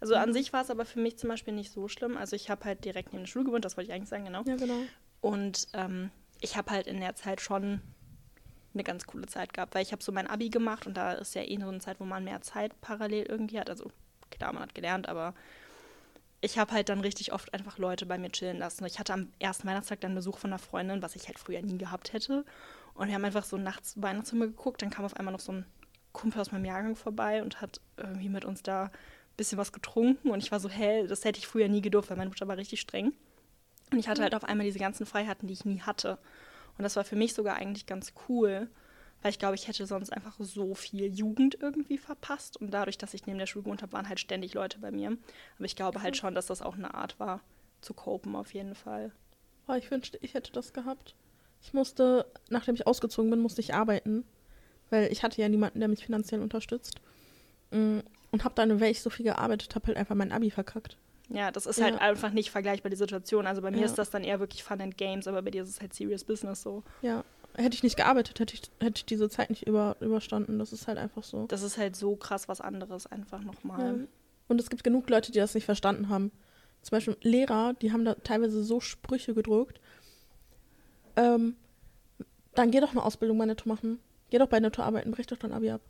Also 0.00 0.14
an 0.14 0.32
sich 0.32 0.52
war 0.52 0.62
es 0.62 0.70
aber 0.70 0.84
für 0.84 1.00
mich 1.00 1.18
zum 1.18 1.28
Beispiel 1.30 1.54
nicht 1.54 1.72
so 1.72 1.88
schlimm. 1.88 2.16
Also 2.16 2.36
ich 2.36 2.50
habe 2.50 2.64
halt 2.64 2.84
direkt 2.84 3.12
neben 3.12 3.24
der 3.24 3.30
Schule 3.30 3.46
gewohnt, 3.46 3.64
das 3.64 3.76
wollte 3.76 3.90
ich 3.90 3.94
eigentlich 3.94 4.08
sagen, 4.08 4.24
genau. 4.24 4.42
ja, 4.46 4.56
genau. 4.56 4.80
Und 5.20 5.68
ähm, 5.72 6.10
ich 6.40 6.56
habe 6.56 6.70
halt 6.70 6.86
in 6.86 7.00
der 7.00 7.14
Zeit 7.14 7.40
schon 7.40 7.80
eine 8.74 8.84
ganz 8.84 9.06
coole 9.06 9.26
Zeit 9.26 9.52
gehabt, 9.52 9.74
weil 9.74 9.82
ich 9.82 9.92
habe 9.92 10.02
so 10.02 10.12
mein 10.12 10.26
Abi 10.26 10.50
gemacht 10.50 10.86
und 10.86 10.96
da 10.96 11.12
ist 11.12 11.34
ja 11.34 11.42
eh 11.42 11.58
so 11.58 11.68
eine 11.68 11.80
Zeit, 11.80 12.00
wo 12.00 12.04
man 12.04 12.24
mehr 12.24 12.40
Zeit 12.42 12.80
parallel 12.80 13.26
irgendwie 13.26 13.58
hat. 13.58 13.70
Also 13.70 13.90
klar, 14.30 14.52
man 14.52 14.62
hat 14.62 14.74
gelernt, 14.74 15.08
aber 15.08 15.34
ich 16.40 16.58
habe 16.58 16.72
halt 16.72 16.90
dann 16.90 17.00
richtig 17.00 17.32
oft 17.32 17.54
einfach 17.54 17.78
Leute 17.78 18.04
bei 18.04 18.18
mir 18.18 18.30
chillen 18.30 18.58
lassen. 18.58 18.84
Ich 18.84 18.98
hatte 18.98 19.14
am 19.14 19.32
ersten 19.38 19.66
Weihnachtstag 19.66 20.00
dann 20.00 20.14
Besuch 20.14 20.36
von 20.36 20.50
einer 20.50 20.58
Freundin, 20.58 21.00
was 21.00 21.16
ich 21.16 21.26
halt 21.26 21.38
früher 21.38 21.62
nie 21.62 21.78
gehabt 21.78 22.12
hätte. 22.12 22.44
Und 22.92 23.08
wir 23.08 23.14
haben 23.14 23.24
einfach 23.24 23.44
so 23.44 23.56
nachts 23.56 24.00
Weihnachtsfilme 24.00 24.48
geguckt. 24.48 24.82
Dann 24.82 24.90
kam 24.90 25.06
auf 25.06 25.16
einmal 25.16 25.32
noch 25.32 25.40
so 25.40 25.52
ein 25.52 25.66
Kumpel 26.12 26.40
aus 26.40 26.52
meinem 26.52 26.66
Jahrgang 26.66 26.96
vorbei 26.96 27.42
und 27.42 27.60
hat 27.62 27.80
irgendwie 27.96 28.28
mit 28.28 28.44
uns 28.44 28.62
da 28.62 28.84
ein 28.84 28.90
bisschen 29.38 29.56
was 29.56 29.72
getrunken. 29.72 30.30
Und 30.30 30.42
ich 30.42 30.52
war 30.52 30.60
so, 30.60 30.68
hä, 30.68 31.06
das 31.06 31.24
hätte 31.24 31.38
ich 31.38 31.46
früher 31.46 31.68
nie 31.68 31.80
gedurft, 31.80 32.10
weil 32.10 32.18
meine 32.18 32.30
Mutter 32.30 32.46
war 32.46 32.58
richtig 32.58 32.80
streng. 32.80 33.14
Und 33.90 33.98
ich 33.98 34.08
hatte 34.08 34.22
halt 34.22 34.34
auf 34.34 34.44
einmal 34.44 34.66
diese 34.66 34.78
ganzen 34.78 35.06
Freiheiten, 35.06 35.48
die 35.48 35.54
ich 35.54 35.64
nie 35.64 35.80
hatte. 35.80 36.18
Und 36.76 36.84
das 36.84 36.96
war 36.96 37.04
für 37.04 37.16
mich 37.16 37.34
sogar 37.34 37.56
eigentlich 37.56 37.86
ganz 37.86 38.12
cool, 38.28 38.68
weil 39.22 39.30
ich 39.30 39.38
glaube, 39.38 39.54
ich 39.54 39.68
hätte 39.68 39.86
sonst 39.86 40.12
einfach 40.12 40.34
so 40.38 40.74
viel 40.74 41.06
Jugend 41.06 41.56
irgendwie 41.60 41.98
verpasst. 41.98 42.56
Und 42.56 42.72
dadurch, 42.72 42.98
dass 42.98 43.14
ich 43.14 43.26
neben 43.26 43.38
der 43.38 43.46
Schule 43.46 43.64
gewohnt 43.64 43.82
habe, 43.82 43.92
waren 43.92 44.08
halt 44.08 44.20
ständig 44.20 44.54
Leute 44.54 44.78
bei 44.78 44.90
mir. 44.90 45.16
Aber 45.56 45.64
ich 45.64 45.76
glaube 45.76 46.02
halt 46.02 46.16
schon, 46.16 46.34
dass 46.34 46.46
das 46.46 46.62
auch 46.62 46.74
eine 46.74 46.94
Art 46.94 47.18
war, 47.18 47.40
zu 47.80 47.94
copen 47.94 48.36
auf 48.36 48.52
jeden 48.52 48.74
Fall. 48.74 49.12
Oh, 49.66 49.74
ich 49.74 49.90
wünschte, 49.90 50.18
ich 50.20 50.34
hätte 50.34 50.52
das 50.52 50.72
gehabt. 50.72 51.14
Ich 51.62 51.72
musste, 51.72 52.26
nachdem 52.50 52.74
ich 52.74 52.86
ausgezogen 52.86 53.30
bin, 53.30 53.40
musste 53.40 53.62
ich 53.62 53.72
arbeiten, 53.72 54.24
weil 54.90 55.10
ich 55.10 55.22
hatte 55.22 55.40
ja 55.40 55.48
niemanden, 55.48 55.80
der 55.80 55.88
mich 55.88 56.04
finanziell 56.04 56.42
unterstützt. 56.42 57.00
Mm, 57.70 58.00
Und 58.30 58.44
habe 58.44 58.54
dann, 58.54 58.80
weil 58.80 58.90
ich 58.90 59.00
so 59.00 59.08
viel 59.08 59.24
gearbeitet 59.24 59.74
habe, 59.74 59.86
halt 59.86 59.96
einfach 59.96 60.14
mein 60.14 60.32
Abi 60.32 60.50
verkackt. 60.50 60.98
Ja, 61.30 61.50
das 61.50 61.66
ist 61.66 61.78
Ja. 61.78 61.84
halt 61.86 62.00
einfach 62.00 62.30
nicht 62.30 62.50
vergleichbar, 62.50 62.90
die 62.90 62.96
Situation. 62.96 63.46
Also 63.46 63.62
bei 63.62 63.70
mir 63.70 63.78
Ja. 63.78 63.84
ist 63.86 63.96
das 63.96 64.10
dann 64.10 64.24
eher 64.24 64.40
wirklich 64.40 64.62
Fun 64.62 64.80
and 64.80 64.96
Games, 64.98 65.26
aber 65.26 65.42
bei 65.42 65.50
dir 65.50 65.62
ist 65.62 65.70
es 65.70 65.80
halt 65.80 65.94
Serious 65.94 66.24
Business 66.24 66.62
so. 66.62 66.82
Ja. 67.02 67.24
Hätte 67.56 67.74
ich 67.76 67.82
nicht 67.84 67.96
gearbeitet, 67.96 68.40
hätte 68.40 68.54
ich, 68.54 68.62
hätte 68.80 68.98
ich 68.98 69.06
diese 69.06 69.28
Zeit 69.30 69.48
nicht 69.48 69.66
über, 69.66 69.96
überstanden. 70.00 70.58
Das 70.58 70.72
ist 70.72 70.88
halt 70.88 70.98
einfach 70.98 71.22
so. 71.22 71.46
Das 71.46 71.62
ist 71.62 71.78
halt 71.78 71.94
so 71.96 72.16
krass 72.16 72.48
was 72.48 72.60
anderes, 72.60 73.06
einfach 73.06 73.40
nochmal. 73.42 73.98
Ja. 74.00 74.06
Und 74.48 74.60
es 74.60 74.68
gibt 74.70 74.82
genug 74.84 75.08
Leute, 75.08 75.30
die 75.32 75.38
das 75.38 75.54
nicht 75.54 75.64
verstanden 75.64 76.08
haben. 76.08 76.30
Zum 76.82 76.96
Beispiel 76.96 77.16
Lehrer, 77.22 77.72
die 77.74 77.92
haben 77.92 78.04
da 78.04 78.14
teilweise 78.16 78.62
so 78.64 78.80
Sprüche 78.80 79.32
gedruckt. 79.34 79.80
Ähm, 81.16 81.56
dann 82.54 82.70
geh 82.70 82.80
doch 82.80 82.90
eine 82.90 83.02
Ausbildung 83.02 83.38
bei 83.38 83.46
Netto 83.46 83.68
machen. 83.68 83.98
Geh 84.30 84.38
doch 84.38 84.48
bei 84.48 84.60
Netto 84.60 84.82
arbeiten, 84.82 85.10
brech 85.12 85.26
doch 85.28 85.38
dein 85.38 85.52
Abi 85.52 85.70
ab. 85.70 85.80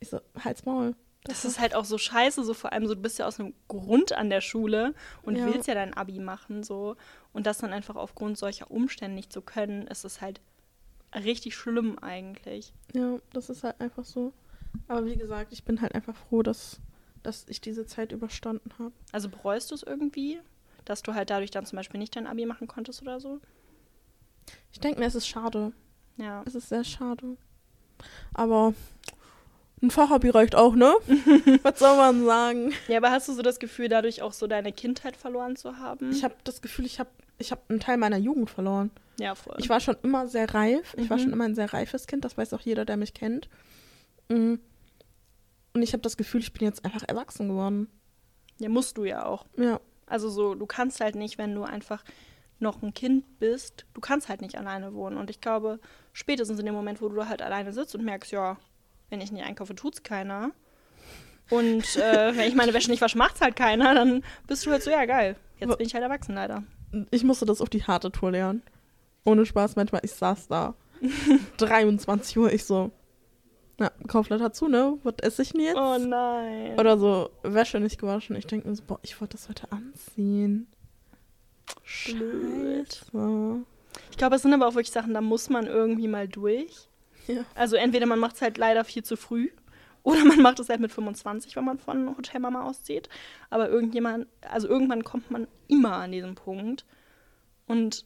Ich 0.00 0.08
so, 0.08 0.20
halt's 0.42 0.64
Maul. 0.64 0.94
Das 1.28 1.44
ist 1.44 1.58
halt 1.58 1.74
auch 1.74 1.84
so 1.84 1.98
scheiße, 1.98 2.44
so 2.44 2.54
vor 2.54 2.72
allem 2.72 2.86
so, 2.86 2.94
du 2.94 3.00
bist 3.02 3.18
ja 3.18 3.26
aus 3.26 3.40
einem 3.40 3.54
Grund 3.68 4.12
an 4.12 4.30
der 4.30 4.40
Schule 4.40 4.94
und 5.22 5.36
Ja. 5.36 5.46
willst 5.46 5.66
ja 5.68 5.74
dein 5.74 5.94
Abi 5.94 6.18
machen, 6.20 6.62
so. 6.62 6.96
Und 7.32 7.46
das 7.46 7.58
dann 7.58 7.72
einfach 7.72 7.96
aufgrund 7.96 8.38
solcher 8.38 8.70
Umstände 8.70 9.14
nicht 9.14 9.32
zu 9.32 9.42
können, 9.42 9.86
ist 9.86 10.04
es 10.04 10.20
halt 10.20 10.40
richtig 11.14 11.56
schlimm 11.56 11.98
eigentlich. 12.00 12.72
Ja, 12.94 13.18
das 13.32 13.50
ist 13.50 13.64
halt 13.64 13.80
einfach 13.80 14.04
so. 14.04 14.32
Aber 14.88 15.06
wie 15.06 15.16
gesagt, 15.16 15.52
ich 15.52 15.64
bin 15.64 15.80
halt 15.80 15.94
einfach 15.94 16.14
froh, 16.16 16.42
dass, 16.42 16.80
dass 17.22 17.46
ich 17.48 17.60
diese 17.60 17.86
Zeit 17.86 18.12
überstanden 18.12 18.70
habe. 18.78 18.92
Also 19.12 19.28
bereust 19.28 19.70
du 19.70 19.74
es 19.74 19.82
irgendwie, 19.82 20.38
dass 20.84 21.02
du 21.02 21.14
halt 21.14 21.30
dadurch 21.30 21.50
dann 21.50 21.66
zum 21.66 21.76
Beispiel 21.76 21.98
nicht 21.98 22.14
dein 22.14 22.26
Abi 22.26 22.46
machen 22.46 22.68
konntest 22.68 23.02
oder 23.02 23.20
so? 23.20 23.40
Ich 24.72 24.80
denke 24.80 25.00
mir, 25.00 25.06
es 25.06 25.14
ist 25.14 25.26
schade. 25.26 25.72
Ja. 26.18 26.42
Es 26.46 26.54
ist 26.54 26.68
sehr 26.68 26.84
schade. 26.84 27.36
Aber 28.34 28.74
ein 29.82 29.90
Fachhobby 29.90 30.30
reicht 30.30 30.54
auch, 30.54 30.74
ne? 30.74 30.94
Was 31.62 31.78
soll 31.78 31.96
man 31.96 32.24
sagen? 32.24 32.72
Ja, 32.88 32.96
aber 32.98 33.10
hast 33.10 33.28
du 33.28 33.32
so 33.34 33.42
das 33.42 33.58
Gefühl, 33.58 33.88
dadurch 33.88 34.22
auch 34.22 34.32
so 34.32 34.46
deine 34.46 34.72
Kindheit 34.72 35.16
verloren 35.16 35.56
zu 35.56 35.76
haben? 35.78 36.10
Ich 36.10 36.24
habe 36.24 36.34
das 36.44 36.62
Gefühl, 36.62 36.86
ich 36.86 36.98
habe 36.98 37.10
ich 37.38 37.52
hab 37.52 37.68
einen 37.70 37.80
Teil 37.80 37.98
meiner 37.98 38.16
Jugend 38.16 38.48
verloren. 38.48 38.90
ja, 39.18 39.34
voll. 39.34 39.56
Ich 39.58 39.68
war 39.68 39.80
schon 39.80 39.96
immer 40.02 40.26
sehr 40.28 40.52
reif. 40.54 40.94
Ich 40.96 41.10
war 41.10 41.18
Mhm. 41.18 41.22
schon 41.22 41.32
immer 41.34 41.44
ein 41.44 41.54
sehr 41.54 41.72
reifes 41.72 42.06
Kind. 42.06 42.24
Das 42.24 42.38
weiß 42.38 42.54
auch 42.54 42.60
jeder, 42.62 42.84
der 42.86 42.96
mich 42.96 43.12
kennt. 43.12 43.48
Mm. 44.30 44.54
Und 45.74 45.82
ich 45.82 45.92
habe 45.92 46.00
das 46.02 46.16
Gefühl, 46.16 46.40
ich 46.40 46.52
bin 46.54 46.64
jetzt 46.66 46.84
einfach 46.86 47.02
erwachsen 47.06 47.48
geworden. 47.48 47.88
ja, 48.58 48.70
musst 48.70 48.96
du 48.96 49.04
ja 49.04 49.26
auch. 49.26 49.44
Ja, 49.58 49.78
Also 50.06 50.30
so, 50.30 50.54
du 50.54 50.64
kannst 50.64 51.00
halt 51.00 51.14
nicht, 51.14 51.36
wenn 51.36 51.54
du 51.54 51.64
einfach 51.64 52.02
noch 52.58 52.82
ein 52.82 52.94
Kind 52.94 53.38
bist, 53.38 53.84
du 53.92 54.00
kannst 54.00 54.30
halt 54.30 54.40
nicht 54.40 54.56
alleine 54.56 54.94
wohnen. 54.94 55.18
Und 55.18 55.28
ich 55.28 55.42
glaube, 55.42 55.78
spätestens 56.14 56.58
in 56.58 56.64
dem 56.64 56.74
Moment, 56.74 57.02
wo 57.02 57.10
du 57.10 57.28
halt 57.28 57.42
alleine 57.42 57.74
sitzt 57.74 57.94
und 57.94 58.02
merkst, 58.04 58.32
ja, 58.32 58.56
wenn 59.10 59.20
ich 59.20 59.32
nicht 59.32 59.44
einkaufe, 59.44 59.74
tut's 59.74 60.02
keiner. 60.02 60.50
Und 61.50 61.96
äh, 61.96 62.36
wenn 62.36 62.48
ich 62.48 62.54
meine 62.54 62.74
Wäsche 62.74 62.90
nicht 62.90 63.00
wasche, 63.02 63.18
macht's 63.18 63.40
halt 63.40 63.56
keiner, 63.56 63.94
dann 63.94 64.24
bist 64.46 64.66
du 64.66 64.70
halt 64.70 64.82
so, 64.82 64.90
ja 64.90 65.04
geil. 65.04 65.36
Jetzt 65.58 65.78
bin 65.78 65.86
ich 65.86 65.94
halt 65.94 66.02
erwachsen 66.02 66.34
leider. 66.34 66.64
ich 67.10 67.24
musste 67.24 67.46
das 67.46 67.60
auf 67.60 67.70
die 67.70 67.84
harte 67.84 68.10
Tour 68.10 68.32
lernen. 68.32 68.62
Ohne 69.24 69.46
Spaß, 69.46 69.76
manchmal, 69.76 70.02
ich 70.04 70.12
saß 70.12 70.48
da. 70.48 70.74
23 71.58 72.38
Uhr, 72.38 72.52
ich 72.52 72.64
so, 72.64 72.90
na, 73.78 73.92
hat 74.40 74.56
zu, 74.56 74.68
ne? 74.68 74.98
Was 75.02 75.14
esse 75.22 75.42
ich 75.42 75.52
denn 75.52 75.60
jetzt? 75.60 75.76
Oh 75.76 75.98
nein. 75.98 76.78
Oder 76.78 76.96
so, 76.96 77.30
Wäsche 77.42 77.78
nicht 77.78 77.98
gewaschen. 77.98 78.34
Ich 78.36 78.46
denke 78.46 78.68
mir 78.68 78.74
so, 78.74 78.82
boah, 78.86 78.98
ich 79.02 79.20
wollte 79.20 79.36
das 79.36 79.48
heute 79.48 79.70
anziehen. 79.70 80.66
Blöd. 82.06 82.94
Scheiße. 82.94 83.60
Ich 84.10 84.16
glaube, 84.16 84.36
es 84.36 84.42
sind 84.42 84.54
aber 84.54 84.66
auch 84.66 84.74
wirklich 84.74 84.92
Sachen, 84.92 85.14
da 85.14 85.20
muss 85.20 85.50
man 85.50 85.66
irgendwie 85.66 86.08
mal 86.08 86.28
durch. 86.28 86.88
Ja. 87.26 87.44
Also 87.54 87.76
entweder 87.76 88.06
man 88.06 88.18
macht 88.18 88.36
es 88.36 88.42
halt 88.42 88.58
leider 88.58 88.84
viel 88.84 89.02
zu 89.02 89.16
früh 89.16 89.50
oder 90.02 90.24
man 90.24 90.40
macht 90.40 90.60
es 90.60 90.68
halt 90.68 90.80
mit 90.80 90.92
25, 90.92 91.56
wenn 91.56 91.64
man 91.64 91.78
von 91.78 92.16
Hotelmama 92.16 92.62
auszieht. 92.62 93.08
Aber 93.50 93.68
irgendjemand, 93.68 94.28
also 94.40 94.68
irgendwann 94.68 95.02
kommt 95.04 95.30
man 95.30 95.48
immer 95.68 95.94
an 95.94 96.12
diesen 96.12 96.36
Punkt. 96.36 96.84
Und 97.66 98.04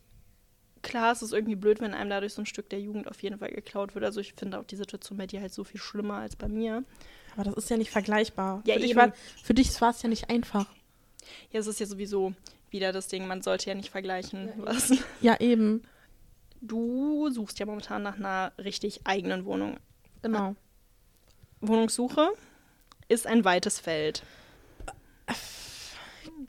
klar, 0.82 1.12
es 1.12 1.22
ist 1.22 1.32
irgendwie 1.32 1.56
blöd, 1.56 1.80
wenn 1.80 1.92
einem 1.92 2.10
dadurch 2.10 2.32
so 2.32 2.42
ein 2.42 2.46
Stück 2.46 2.70
der 2.70 2.80
Jugend 2.80 3.06
auf 3.06 3.22
jeden 3.22 3.38
Fall 3.38 3.50
geklaut 3.50 3.94
wird. 3.94 4.04
Also 4.04 4.20
ich 4.20 4.32
finde 4.32 4.58
auch 4.58 4.64
die 4.64 4.76
Situation 4.76 5.18
bei 5.18 5.26
dir 5.26 5.40
halt 5.40 5.52
so 5.52 5.64
viel 5.64 5.80
schlimmer 5.80 6.14
als 6.14 6.36
bei 6.36 6.48
mir. 6.48 6.84
Aber 7.34 7.44
das 7.44 7.54
ist 7.54 7.70
ja 7.70 7.76
nicht 7.76 7.90
vergleichbar. 7.90 8.62
Ja, 8.66 8.74
für, 8.74 8.80
dich 8.80 8.96
war, 8.96 9.12
für 9.42 9.54
dich 9.54 9.80
war 9.80 9.90
es 9.90 10.02
ja 10.02 10.08
nicht 10.08 10.30
einfach. 10.30 10.66
Ja, 11.50 11.60
es 11.60 11.66
ist 11.66 11.80
ja 11.80 11.86
sowieso 11.86 12.32
wieder 12.70 12.92
das 12.92 13.08
Ding, 13.08 13.26
man 13.26 13.42
sollte 13.42 13.68
ja 13.68 13.74
nicht 13.74 13.90
vergleichen. 13.90 14.48
Ja, 14.48 14.54
was. 14.56 14.92
Ja, 15.20 15.40
eben. 15.40 15.82
Du 16.60 17.30
suchst 17.30 17.58
ja 17.58 17.66
momentan 17.66 18.02
nach 18.02 18.16
einer 18.16 18.52
richtig 18.58 19.06
eigenen 19.06 19.44
Wohnung. 19.44 19.78
Genau. 20.22 20.54
Wohnungssuche 21.60 22.30
ist 23.08 23.26
ein 23.26 23.44
weites 23.44 23.80
Feld. 23.80 24.22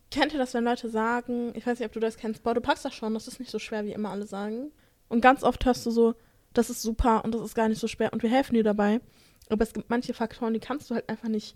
Kennt 0.10 0.34
ihr 0.34 0.40
das, 0.40 0.54
wenn 0.54 0.64
Leute 0.64 0.90
sagen, 0.90 1.54
ich 1.56 1.66
weiß 1.66 1.80
nicht, 1.80 1.88
ob 1.88 1.94
du 1.94 2.00
das 2.00 2.18
kennst, 2.18 2.44
boah, 2.44 2.54
du 2.54 2.62
packst 2.62 2.84
das 2.84 2.94
schon, 2.94 3.14
das 3.14 3.28
ist 3.28 3.40
nicht 3.40 3.52
so 3.52 3.60
schwer, 3.60 3.86
wie 3.86 3.94
immer 3.94 4.10
alle 4.10 4.26
sagen. 4.26 4.72
Und 5.08 5.22
ganz 5.22 5.44
oft 5.44 5.66
hörst 5.66 5.86
du 5.86 5.92
so, 5.92 6.16
das 6.54 6.70
ist 6.70 6.82
super 6.82 7.24
und 7.24 7.34
das 7.34 7.42
ist 7.42 7.56
gar 7.56 7.70
nicht 7.70 7.80
so 7.80 7.88
schwer 7.88 8.12
und 8.12 8.24
wir 8.24 8.30
helfen 8.30 8.56
dir 8.56 8.64
dabei. 8.64 9.02
Aber 9.50 9.64
es 9.64 9.74
gibt 9.74 9.90
manche 9.90 10.14
Faktoren, 10.14 10.54
die 10.54 10.60
kannst 10.60 10.90
du 10.90 10.96
halt 10.96 11.10
einfach 11.10 11.30
nicht 11.30 11.56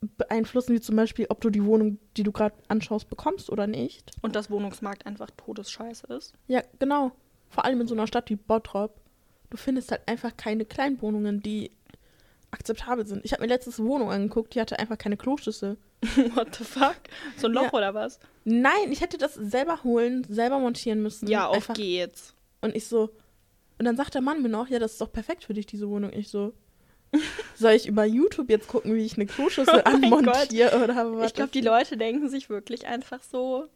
beeinflussen, 0.00 0.74
wie 0.74 0.80
zum 0.80 0.96
Beispiel, 0.96 1.26
ob 1.28 1.40
du 1.40 1.50
die 1.50 1.64
Wohnung, 1.64 1.98
die 2.16 2.22
du 2.22 2.32
gerade 2.32 2.54
anschaust, 2.68 3.08
bekommst 3.08 3.50
oder 3.50 3.66
nicht. 3.66 4.12
Und 4.22 4.36
das 4.36 4.50
Wohnungsmarkt 4.50 5.06
einfach 5.06 5.30
todesscheiße 5.36 6.06
ist. 6.08 6.34
Ja, 6.46 6.62
genau. 6.78 7.12
Vor 7.48 7.64
allem 7.64 7.80
in 7.80 7.86
so 7.86 7.94
einer 7.94 8.06
Stadt 8.06 8.28
wie 8.30 8.36
Bottrop. 8.36 9.00
Du 9.50 9.56
findest 9.56 9.90
halt 9.90 10.02
einfach 10.06 10.36
keine 10.36 10.64
Kleinwohnungen, 10.64 11.40
die 11.42 11.70
akzeptabel 12.50 13.06
sind. 13.06 13.24
Ich 13.24 13.32
habe 13.32 13.42
mir 13.42 13.48
letztes 13.48 13.78
Wohnung 13.78 14.10
angeguckt, 14.10 14.54
die 14.54 14.60
hatte 14.60 14.78
einfach 14.78 14.98
keine 14.98 15.16
Kloschüssel. 15.16 15.76
What 16.34 16.54
the 16.56 16.64
fuck? 16.64 16.96
So 17.36 17.46
ein 17.48 17.52
Loch 17.52 17.64
Ja. 17.64 17.72
oder 17.72 17.94
was? 17.94 18.18
Nein, 18.44 18.90
ich 18.90 19.00
hätte 19.00 19.18
das 19.18 19.34
selber 19.34 19.82
holen, 19.84 20.24
selber 20.28 20.58
montieren 20.58 21.02
müssen. 21.02 21.28
Ja, 21.28 21.46
auf 21.46 21.56
einfach. 21.56 21.74
geht's. 21.74 22.34
Und 22.60 22.74
ich 22.74 22.86
so, 22.86 23.10
und 23.78 23.84
dann 23.84 23.96
sagt 23.96 24.14
der 24.14 24.20
Mann 24.22 24.42
mir 24.42 24.48
noch, 24.48 24.68
ja, 24.68 24.78
das 24.78 24.92
ist 24.92 25.00
doch 25.00 25.12
perfekt 25.12 25.44
für 25.44 25.54
dich, 25.54 25.66
diese 25.66 25.88
Wohnung. 25.88 26.12
Ich 26.12 26.28
so, 26.28 26.52
soll 27.56 27.72
ich 27.72 27.86
über 27.86 28.04
YouTube 28.04 28.48
jetzt 28.50 28.68
gucken, 28.68 28.94
wie 28.94 29.04
ich 29.04 29.16
eine 29.16 29.26
Kloschüssel 29.26 29.82
Oh 29.86 29.88
anmontiere 29.88 30.82
oder 30.82 31.12
was? 31.16 31.28
Ich 31.28 31.34
glaube, 31.34 31.50
die 31.52 31.60
Leute 31.60 31.96
denken 31.96 32.28
sich 32.28 32.48
wirklich 32.48 32.86
einfach 32.86 33.22
so, 33.22 33.66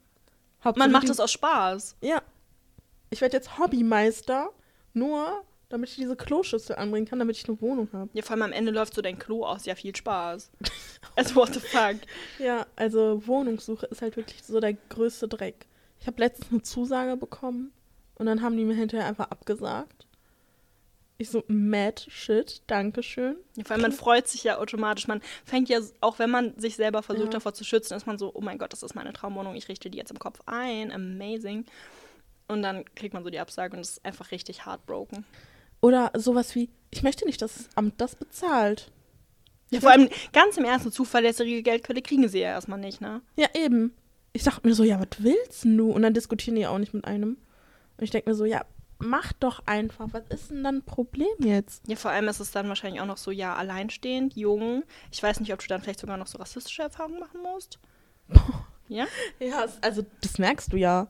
Hauptsache 0.64 0.78
man 0.78 0.92
macht 0.92 1.04
die- 1.04 1.08
das 1.08 1.20
aus 1.20 1.32
Spaß. 1.32 1.96
Ja. 2.00 2.22
Ich 3.10 3.20
werde 3.20 3.36
jetzt 3.36 3.58
Hobbymeister, 3.58 4.50
nur 4.94 5.42
damit 5.68 5.88
ich 5.90 5.96
diese 5.96 6.16
Kloschüssel 6.16 6.76
anbringen 6.76 7.06
kann, 7.06 7.20
damit 7.20 7.36
ich 7.36 7.48
eine 7.48 7.60
Wohnung 7.60 7.88
habe. 7.92 8.10
Ja, 8.12 8.22
vor 8.22 8.32
allem 8.32 8.42
am 8.42 8.52
Ende 8.52 8.72
läuft 8.72 8.94
so 8.94 9.02
dein 9.02 9.18
Klo 9.18 9.44
aus. 9.44 9.66
Ja, 9.66 9.74
viel 9.74 9.94
Spaß. 9.94 10.50
Also, 11.16 11.34
what 11.34 11.52
the 11.52 11.60
fuck? 11.60 11.96
Ja, 12.38 12.66
also 12.76 13.26
Wohnungssuche 13.26 13.86
ist 13.86 14.00
halt 14.00 14.16
wirklich 14.16 14.42
so 14.44 14.60
der 14.60 14.74
größte 14.74 15.26
Dreck. 15.28 15.66
Ich 15.98 16.06
habe 16.06 16.20
letztens 16.20 16.50
eine 16.52 16.62
Zusage 16.62 17.16
bekommen 17.16 17.72
und 18.14 18.26
dann 18.26 18.42
haben 18.42 18.56
die 18.56 18.64
mir 18.64 18.74
hinterher 18.74 19.06
einfach 19.06 19.30
abgesagt. 19.30 20.06
Ich 21.18 21.28
so, 21.30 21.42
mad 21.48 22.02
shit, 22.08 22.62
Dankeschön. 22.68 23.36
Ja, 23.56 23.64
vor 23.64 23.72
allem, 23.72 23.82
man 23.82 23.92
freut 23.92 24.28
sich 24.28 24.44
ja 24.44 24.58
automatisch. 24.58 25.08
Man 25.08 25.20
fängt 25.44 25.68
ja, 25.68 25.80
auch 26.00 26.18
wenn 26.18 26.30
man 26.30 26.58
sich 26.58 26.76
selber 26.76 27.02
versucht 27.02 27.26
Ja. 27.26 27.32
davor 27.32 27.54
zu 27.54 27.64
schützen, 27.64 27.94
ist 27.94 28.06
man 28.06 28.18
so, 28.18 28.30
oh 28.34 28.40
mein 28.40 28.56
Gott, 28.58 28.72
das 28.72 28.82
ist 28.82 28.94
meine 28.94 29.12
Traumwohnung, 29.12 29.54
ich 29.56 29.68
richte 29.68 29.90
die 29.90 29.98
jetzt 29.98 30.10
im 30.12 30.18
Kopf 30.18 30.40
ein. 30.46 30.92
Amazing. 30.92 31.66
Und 32.50 32.62
dann 32.62 32.84
kriegt 32.94 33.14
man 33.14 33.24
so 33.24 33.30
die 33.30 33.38
Absage 33.38 33.74
und 33.76 33.80
es 33.80 33.90
ist 33.92 34.04
einfach 34.04 34.30
richtig 34.30 34.66
heartbroken. 34.66 35.24
Oder 35.80 36.10
sowas 36.16 36.54
wie, 36.54 36.68
ich 36.90 37.02
möchte 37.02 37.24
nicht, 37.24 37.40
dass 37.40 37.54
das 37.54 37.68
Amt 37.74 37.94
das 38.00 38.14
bezahlt. 38.16 38.90
Ja, 39.70 39.80
vor 39.80 39.92
allem 39.92 40.08
ganz 40.32 40.56
im 40.56 40.64
ersten 40.64 40.90
zuverlässige 40.92 41.62
Geldquelle 41.62 42.02
kriegen 42.02 42.28
sie 42.28 42.40
ja 42.40 42.48
erstmal 42.48 42.78
nicht, 42.80 43.00
ne? 43.00 43.22
Ja, 43.36 43.46
eben. 43.54 43.94
Ich 44.32 44.42
dachte 44.42 44.66
mir 44.66 44.74
so, 44.74 44.84
ja, 44.84 44.98
was 45.00 45.22
willst 45.22 45.64
du? 45.64 45.90
Und 45.90 46.02
dann 46.02 46.12
diskutieren 46.14 46.56
die 46.56 46.66
auch 46.66 46.78
nicht 46.78 46.92
mit 46.92 47.04
einem. 47.04 47.36
Und 47.96 48.04
ich 48.04 48.10
denke 48.10 48.28
mir 48.30 48.34
so, 48.36 48.44
ja, 48.44 48.64
mach 48.98 49.32
doch 49.34 49.62
einfach. 49.66 50.08
Was 50.12 50.24
ist 50.28 50.50
denn 50.50 50.62
dann 50.64 50.76
ein 50.78 50.84
Problem 50.84 51.28
jetzt? 51.38 51.82
Ja, 51.88 51.96
vor 51.96 52.10
allem 52.10 52.28
ist 52.28 52.40
es 52.40 52.50
dann 52.50 52.68
wahrscheinlich 52.68 53.00
auch 53.00 53.06
noch 53.06 53.16
so, 53.16 53.30
ja, 53.30 53.54
alleinstehend, 53.54 54.34
jung. 54.36 54.82
Ich 55.12 55.22
weiß 55.22 55.40
nicht, 55.40 55.52
ob 55.52 55.60
du 55.60 55.68
dann 55.68 55.80
vielleicht 55.82 56.00
sogar 56.00 56.16
noch 56.16 56.26
so 56.26 56.38
rassistische 56.38 56.82
Erfahrungen 56.82 57.20
machen 57.20 57.40
musst. 57.42 57.78
Ja? 58.88 59.06
Ja, 59.38 59.64
es- 59.64 59.78
also 59.82 60.04
das 60.20 60.38
merkst 60.38 60.72
du 60.72 60.76
ja. 60.76 61.06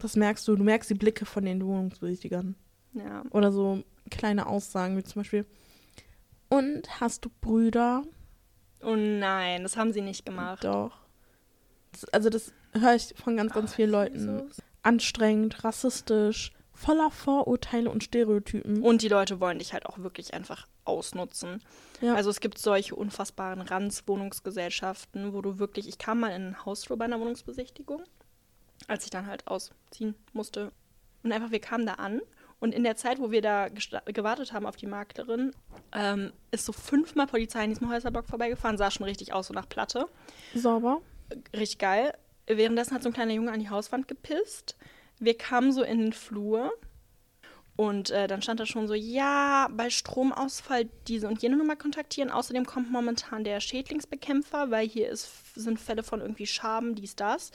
Das 0.00 0.16
merkst 0.16 0.46
du. 0.48 0.56
Du 0.56 0.64
merkst 0.64 0.90
die 0.90 0.94
Blicke 0.94 1.26
von 1.26 1.44
den 1.44 1.64
Wohnungsbesichtigern. 1.64 2.56
Ja. 2.92 3.22
Oder 3.30 3.52
so 3.52 3.84
kleine 4.10 4.46
Aussagen, 4.46 4.96
wie 4.96 5.04
zum 5.04 5.20
Beispiel, 5.20 5.46
und 6.50 7.00
hast 7.00 7.24
du 7.24 7.30
Brüder? 7.40 8.02
Oh 8.82 8.96
nein, 8.96 9.62
das 9.62 9.76
haben 9.76 9.92
sie 9.92 10.00
nicht 10.00 10.26
gemacht. 10.26 10.64
Doch. 10.64 10.98
Das, 11.92 12.04
also 12.06 12.28
das 12.28 12.52
höre 12.72 12.94
ich 12.94 13.14
von 13.16 13.36
ganz, 13.36 13.52
ganz 13.52 13.74
vielen 13.74 13.90
Leuten. 13.90 14.50
Anstrengend, 14.82 15.62
rassistisch, 15.62 16.52
voller 16.72 17.10
Vorurteile 17.10 17.90
und 17.90 18.02
Stereotypen. 18.02 18.82
Und 18.82 19.02
die 19.02 19.08
Leute 19.08 19.38
wollen 19.38 19.58
dich 19.58 19.72
halt 19.72 19.86
auch 19.86 19.98
wirklich 19.98 20.34
einfach 20.34 20.66
ausnutzen. 20.84 21.62
Ja. 22.00 22.14
Also 22.14 22.30
es 22.30 22.40
gibt 22.40 22.58
solche 22.58 22.96
unfassbaren 22.96 23.60
Ranzwohnungsgesellschaften, 23.60 25.32
wo 25.32 25.42
du 25.42 25.58
wirklich, 25.58 25.86
ich 25.86 25.98
kam 25.98 26.20
mal 26.20 26.30
in 26.30 26.48
ein 26.48 26.64
Hausflur 26.64 26.98
bei 26.98 27.04
einer 27.04 27.20
Wohnungsbesichtigung, 27.20 28.02
als 28.88 29.04
ich 29.04 29.10
dann 29.10 29.26
halt 29.26 29.46
ausziehen 29.46 30.14
musste. 30.32 30.72
Und 31.22 31.32
einfach, 31.32 31.50
wir 31.50 31.60
kamen 31.60 31.86
da 31.86 31.94
an 31.94 32.20
und 32.60 32.74
in 32.74 32.84
der 32.84 32.94
Zeit, 32.94 33.18
wo 33.18 33.30
wir 33.30 33.40
da 33.40 33.68
gewartet 33.68 34.52
haben 34.52 34.66
auf 34.66 34.76
die 34.76 34.86
Maklerin, 34.86 35.52
ähm, 35.92 36.32
ist 36.50 36.66
so 36.66 36.72
fünfmal 36.72 37.26
Polizei 37.26 37.64
in 37.64 37.70
diesem 37.70 37.90
Häuserblock 37.90 38.26
vorbeigefahren, 38.26 38.76
sah 38.76 38.90
schon 38.90 39.04
richtig 39.04 39.32
aus, 39.32 39.48
so 39.48 39.54
nach 39.54 39.68
Platte. 39.68 40.06
Sauber. 40.54 41.00
Richtig 41.54 41.78
geil. 41.78 42.12
Währenddessen 42.46 42.94
hat 42.94 43.02
so 43.02 43.08
ein 43.08 43.14
kleiner 43.14 43.32
Junge 43.32 43.52
an 43.52 43.60
die 43.60 43.70
Hauswand 43.70 44.08
gepisst. 44.08 44.76
Wir 45.18 45.36
kamen 45.36 45.72
so 45.72 45.82
in 45.82 45.98
den 45.98 46.12
Flur 46.12 46.72
und 47.76 48.10
äh, 48.10 48.26
dann 48.26 48.42
stand 48.42 48.60
da 48.60 48.66
schon 48.66 48.88
so, 48.88 48.94
ja, 48.94 49.68
bei 49.72 49.88
Stromausfall 49.88 50.90
diese 51.08 51.28
und 51.28 51.40
jene 51.40 51.56
Nummer 51.56 51.76
kontaktieren. 51.76 52.30
Außerdem 52.30 52.66
kommt 52.66 52.90
momentan 52.90 53.42
der 53.42 53.60
Schädlingsbekämpfer, 53.60 54.70
weil 54.70 54.86
hier 54.86 55.08
ist, 55.08 55.54
sind 55.54 55.80
Fälle 55.80 56.02
von 56.02 56.20
irgendwie 56.20 56.46
Schaben, 56.46 56.94
dies, 56.94 57.16
das. 57.16 57.52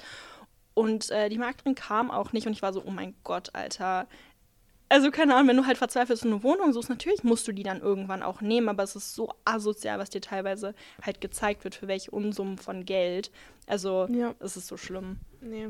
Und 0.76 1.10
äh, 1.10 1.30
die 1.30 1.38
Maklerin 1.40 1.74
kam 1.74 2.12
auch 2.12 2.32
nicht 2.34 2.46
und 2.46 2.54
ich 2.54 2.62
war 2.62 2.74
so, 2.74 2.84
oh 2.86 2.92
mein 2.92 3.16
Gott, 3.24 3.50
Alter. 3.54 4.06
Also 4.88 5.10
keine 5.10 5.34
Ahnung, 5.34 5.48
wenn 5.48 5.58
du 5.58 5.66
halt 5.66 5.80
verzweifelst 5.80 6.24
und 6.26 6.32
eine 6.34 6.44
Wohnung 6.44 6.72
suchst, 6.72 6.90
natürlich 6.90 7.24
musst 7.24 7.48
du 7.48 7.52
die 7.54 7.64
dann 7.64 7.82
irgendwann 7.82 8.22
auch 8.22 8.42
nehmen, 8.42 8.70
aber 8.70 8.84
es 8.84 8.96
ist 8.96 9.16
so 9.16 9.30
asozial, 9.44 9.98
was 9.98 10.12
dir 10.12 10.22
teilweise 10.22 10.76
halt 11.02 11.22
gezeigt 11.22 11.64
wird, 11.64 11.74
für 11.74 11.88
welche 11.88 12.12
Unsummen 12.12 12.60
von 12.60 12.86
Geld. 12.86 13.32
Also 13.66 14.06
Ja. 14.12 14.36
es 14.40 14.58
ist 14.58 14.68
so 14.68 14.78
schlimm. 14.78 15.18
Nee. 15.42 15.70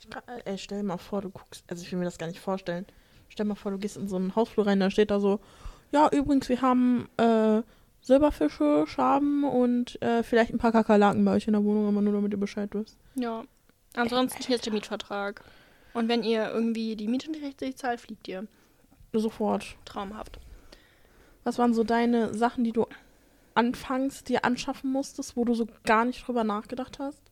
Ich 0.00 0.08
kann, 0.08 0.22
äh, 0.28 0.40
ey, 0.50 0.56
stell 0.58 0.78
dir 0.78 0.84
mal 0.84 0.96
vor, 0.96 1.20
du 1.20 1.28
guckst, 1.30 1.64
also 1.68 1.82
ich 1.82 1.92
will 1.92 1.98
mir 1.98 2.06
das 2.06 2.16
gar 2.16 2.26
nicht 2.28 2.40
vorstellen. 2.40 2.86
Stell 3.28 3.44
dir 3.44 3.48
mal 3.50 3.54
vor, 3.54 3.72
du 3.72 3.78
gehst 3.78 3.96
in 3.98 4.08
so 4.08 4.16
einen 4.16 4.34
Hausflur 4.34 4.66
rein, 4.66 4.80
da 4.80 4.90
steht 4.90 5.10
da 5.10 5.20
so, 5.20 5.40
ja, 5.92 6.08
übrigens, 6.10 6.48
wir 6.48 6.62
haben 6.62 7.08
äh, 7.18 7.62
Silberfische, 8.00 8.84
Schaben 8.86 9.44
und 9.44 10.00
äh, 10.02 10.22
vielleicht 10.22 10.52
ein 10.52 10.58
paar 10.58 10.72
Kakerlaken 10.72 11.24
bei 11.24 11.32
euch 11.34 11.46
in 11.46 11.52
der 11.52 11.64
Wohnung, 11.64 11.88
aber 11.88 12.00
nur 12.02 12.12
damit 12.12 12.32
ihr 12.32 12.40
Bescheid 12.40 12.70
wisst. 12.72 12.98
Ja. 13.14 13.44
Ansonsten 13.94 14.42
hier 14.42 14.56
ist 14.56 14.66
der 14.66 14.72
Mietvertrag. 14.72 15.42
Und 15.92 16.08
wenn 16.08 16.22
ihr 16.22 16.50
irgendwie 16.50 16.96
die 16.96 17.06
Miete 17.08 17.30
nicht 17.30 17.44
rechtzeitig 17.44 17.76
zahlt, 17.76 18.00
fliegt 18.00 18.26
ihr. 18.28 18.46
Sofort. 19.12 19.76
Traumhaft. 19.84 20.40
Was 21.44 21.58
waren 21.58 21.74
so 21.74 21.84
deine 21.84 22.34
Sachen, 22.34 22.64
die 22.64 22.72
du 22.72 22.86
anfangs 23.54 24.24
dir 24.24 24.44
anschaffen 24.44 24.90
musstest, 24.90 25.36
wo 25.36 25.44
du 25.44 25.54
so 25.54 25.68
gar 25.84 26.04
nicht 26.04 26.26
drüber 26.26 26.42
nachgedacht 26.42 26.98
hast? 26.98 27.22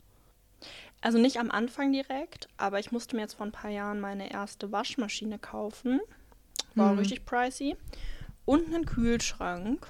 Also 1.01 1.19
nicht 1.19 1.39
am 1.39 1.51
Anfang 1.51 1.93
direkt, 1.93 2.49
aber 2.57 2.79
ich 2.79 2.93
musste 2.93 3.17
mir 3.17 3.23
jetzt 3.23 3.35
vor 3.35 3.47
ein 3.47 3.53
paar 3.53 3.71
Jahren 3.71 3.99
meine 4.01 4.31
erste 4.33 4.71
Waschmaschine 4.71 5.41
kaufen. 5.41 6.01
War 6.77 6.91
Hm. 6.93 6.99
richtig 6.99 7.25
pricey. 7.25 7.77
Und 8.45 8.67
einen 8.73 8.87
Kühlschrank. 8.87 9.87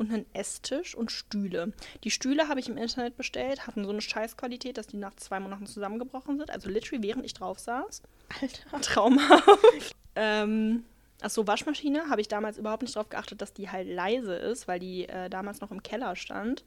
Und 0.00 0.10
einen 0.10 0.24
Esstisch 0.32 0.94
und 0.94 1.12
Stühle. 1.12 1.74
Die 2.04 2.10
Stühle 2.10 2.48
habe 2.48 2.58
ich 2.58 2.70
im 2.70 2.78
Internet 2.78 3.18
bestellt, 3.18 3.66
hatten 3.66 3.84
so 3.84 3.90
eine 3.90 4.00
Scheißqualität, 4.00 4.78
dass 4.78 4.86
die 4.86 4.96
nach 4.96 5.14
zwei 5.16 5.40
Monaten 5.40 5.66
zusammengebrochen 5.66 6.38
sind. 6.38 6.50
Also 6.50 6.70
literally, 6.70 7.02
während 7.02 7.26
ich 7.26 7.34
drauf 7.34 7.58
saß. 7.58 8.00
Alter. 8.40 8.80
Traumhaft. 8.80 9.94
ähm, 10.16 10.84
achso, 11.20 11.46
Waschmaschine 11.46 12.08
habe 12.08 12.22
ich 12.22 12.28
damals 12.28 12.56
überhaupt 12.56 12.80
nicht 12.80 12.96
darauf 12.96 13.10
geachtet, 13.10 13.42
dass 13.42 13.52
die 13.52 13.68
halt 13.68 13.88
leise 13.88 14.36
ist, 14.36 14.68
weil 14.68 14.80
die 14.80 15.06
äh, 15.06 15.28
damals 15.28 15.60
noch 15.60 15.70
im 15.70 15.82
Keller 15.82 16.16
stand. 16.16 16.64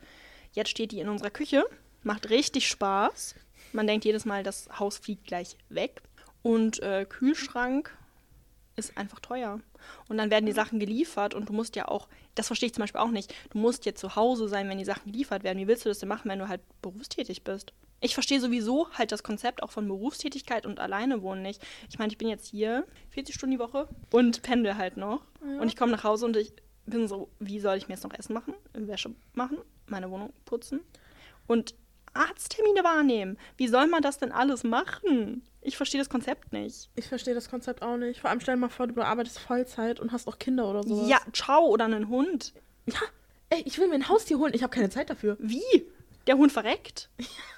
Jetzt 0.52 0.70
steht 0.70 0.92
die 0.92 1.00
in 1.00 1.10
unserer 1.10 1.32
Küche, 1.32 1.66
macht 2.04 2.30
richtig 2.30 2.68
Spaß. 2.68 3.34
Man 3.72 3.88
denkt 3.88 4.06
jedes 4.06 4.26
Mal, 4.26 4.44
das 4.44 4.70
Haus 4.80 5.00
fliegt 5.00 5.26
gleich 5.26 5.58
weg. 5.70 6.04
Und 6.44 6.84
äh, 6.84 7.08
Kühlschrank 7.10 7.98
ist 8.76 8.98
einfach 8.98 9.20
teuer. 9.20 9.60
Und 10.08 10.18
dann 10.18 10.32
werden 10.32 10.46
die 10.46 10.52
Sachen 10.52 10.80
geliefert 10.80 11.34
und 11.34 11.50
du 11.50 11.54
musst 11.54 11.76
ja 11.76 11.88
auch, 11.88 12.08
das 12.36 12.48
verstehe 12.48 12.68
ich 12.68 12.74
zum 12.74 12.82
Beispiel 12.82 13.02
auch 13.02 13.12
nicht, 13.12 13.34
du 13.52 13.58
musst 13.58 13.86
ja 13.86 13.94
zu 13.94 14.16
Hause 14.16 14.48
sein, 14.48 14.70
wenn 14.70 14.78
die 14.78 14.86
Sachen 14.86 15.12
geliefert 15.12 15.44
werden. 15.44 15.60
Wie 15.60 15.68
willst 15.68 15.86
du 15.86 15.90
das 15.90 16.00
denn 16.00 16.10
machen, 16.10 16.30
wenn 16.30 16.40
du 16.40 16.48
halt 16.48 16.62
berufstätig 16.82 17.44
bist? 17.44 17.74
Ich 18.02 18.16
verstehe 18.16 18.42
sowieso 18.42 18.90
halt 18.92 19.12
das 19.12 19.24
Konzept 19.24 19.64
auch 19.64 19.72
von 19.72 19.88
Berufstätigkeit 19.88 20.66
und 20.66 20.80
alleine 20.80 21.22
wohnen 21.22 21.42
nicht. 21.42 21.62
Ich 21.90 22.00
meine, 22.00 22.12
ich 22.12 22.18
bin 22.18 22.28
jetzt 22.28 22.48
hier 22.48 22.86
40 23.12 23.34
Stunden 23.34 23.56
die 23.56 23.60
Woche 23.60 23.88
und 24.12 24.42
pendel 24.42 24.78
halt 24.78 24.98
noch. 24.98 25.22
Ja. 25.42 25.62
Und 25.62 25.68
ich 25.68 25.78
komme 25.78 25.94
nach 25.94 26.04
Hause 26.04 26.26
und 26.26 26.36
ich 26.36 26.54
bin 26.86 27.08
so, 27.08 27.30
wie 27.40 27.60
soll 27.60 27.78
ich 27.78 27.88
mir 27.88 27.94
jetzt 27.94 28.04
noch 28.04 28.14
Essen 28.14 28.34
machen, 28.34 28.56
Wäsche 28.74 29.16
machen, 29.34 29.58
meine 29.88 30.12
Wohnung 30.12 30.34
putzen 30.44 30.82
und 31.48 31.76
Arzttermine 32.14 32.84
wahrnehmen. 32.84 33.38
Wie 33.58 33.68
soll 33.68 33.88
man 33.88 34.02
das 34.02 34.18
denn 34.18 34.32
alles 34.32 34.64
machen? 34.64 35.44
Ich 35.62 35.78
verstehe 35.78 36.00
das 36.00 36.10
Konzept 36.10 36.52
nicht. 36.54 36.90
Ich 36.96 37.08
verstehe 37.08 37.34
das 37.34 37.50
Konzept 37.50 37.82
auch 37.82 37.98
nicht. 37.98 38.20
Vor 38.22 38.30
allem 38.30 38.40
stell 38.42 38.56
dir 38.56 38.62
mal 38.62 38.70
vor, 38.70 38.88
du 38.88 39.02
arbeitest 39.02 39.40
Vollzeit 39.40 40.00
und 40.00 40.12
hast 40.12 40.28
auch 40.28 40.38
Kinder 40.40 40.70
oder 40.70 40.84
so. 40.84 41.08
Ja, 41.08 41.20
ciao 41.32 41.66
oder 41.68 41.86
einen 41.86 42.10
Hund. 42.10 42.54
Ja, 42.86 43.00
ey, 43.50 43.62
ich 43.66 43.78
will 43.80 43.88
mir 43.88 43.96
ein 43.96 44.10
Haustier 44.10 44.38
holen. 44.40 44.54
Ich 44.54 44.62
habe 44.64 44.74
keine 44.74 44.90
Zeit 44.90 45.10
dafür. 45.10 45.38
Wie? 45.40 45.64
Der 46.28 46.38
Hund 46.38 46.52
verreckt? 46.52 47.10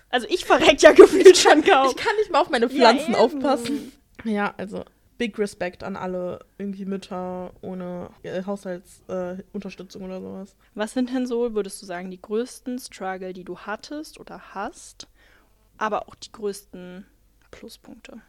Also 0.10 0.28
ich 0.30 0.46
verreck 0.46 0.82
ja 0.82 0.92
gefühlt 0.94 1.36
schon 1.38 1.64
kaum. 1.64 1.88
Ich 1.90 1.96
kann 1.98 2.16
nicht 2.18 2.32
mal 2.32 2.40
auf 2.42 2.50
meine 2.50 2.68
Ja, 2.68 2.72
Pflanzen 2.72 3.14
eben. 3.14 3.16
aufpassen. 3.16 3.92
Ja, 4.24 4.54
also 4.58 4.84
big 5.18 5.38
Respect 5.40 5.84
an 5.84 5.96
alle 5.96 6.40
irgendwie 6.58 6.86
Mütter 6.86 7.52
ohne 7.62 8.10
äh, 8.24 8.44
Haushaltsunterstützung 8.44 10.02
äh, 10.02 10.06
oder 10.06 10.22
sowas. 10.22 10.56
Was 10.74 10.94
sind 10.94 11.14
denn 11.14 11.26
so, 11.26 11.54
würdest 11.54 11.82
du 11.82 11.86
sagen, 11.86 12.12
die 12.12 12.22
größten 12.22 12.80
Struggle, 12.80 13.34
die 13.34 13.44
du 13.44 13.58
hattest 13.60 14.20
oder 14.20 14.54
hast, 14.54 15.08
aber 15.78 16.08
auch 16.08 16.16
die 16.16 16.32
größten 16.32 17.06
Pluspunkte? 17.52 18.22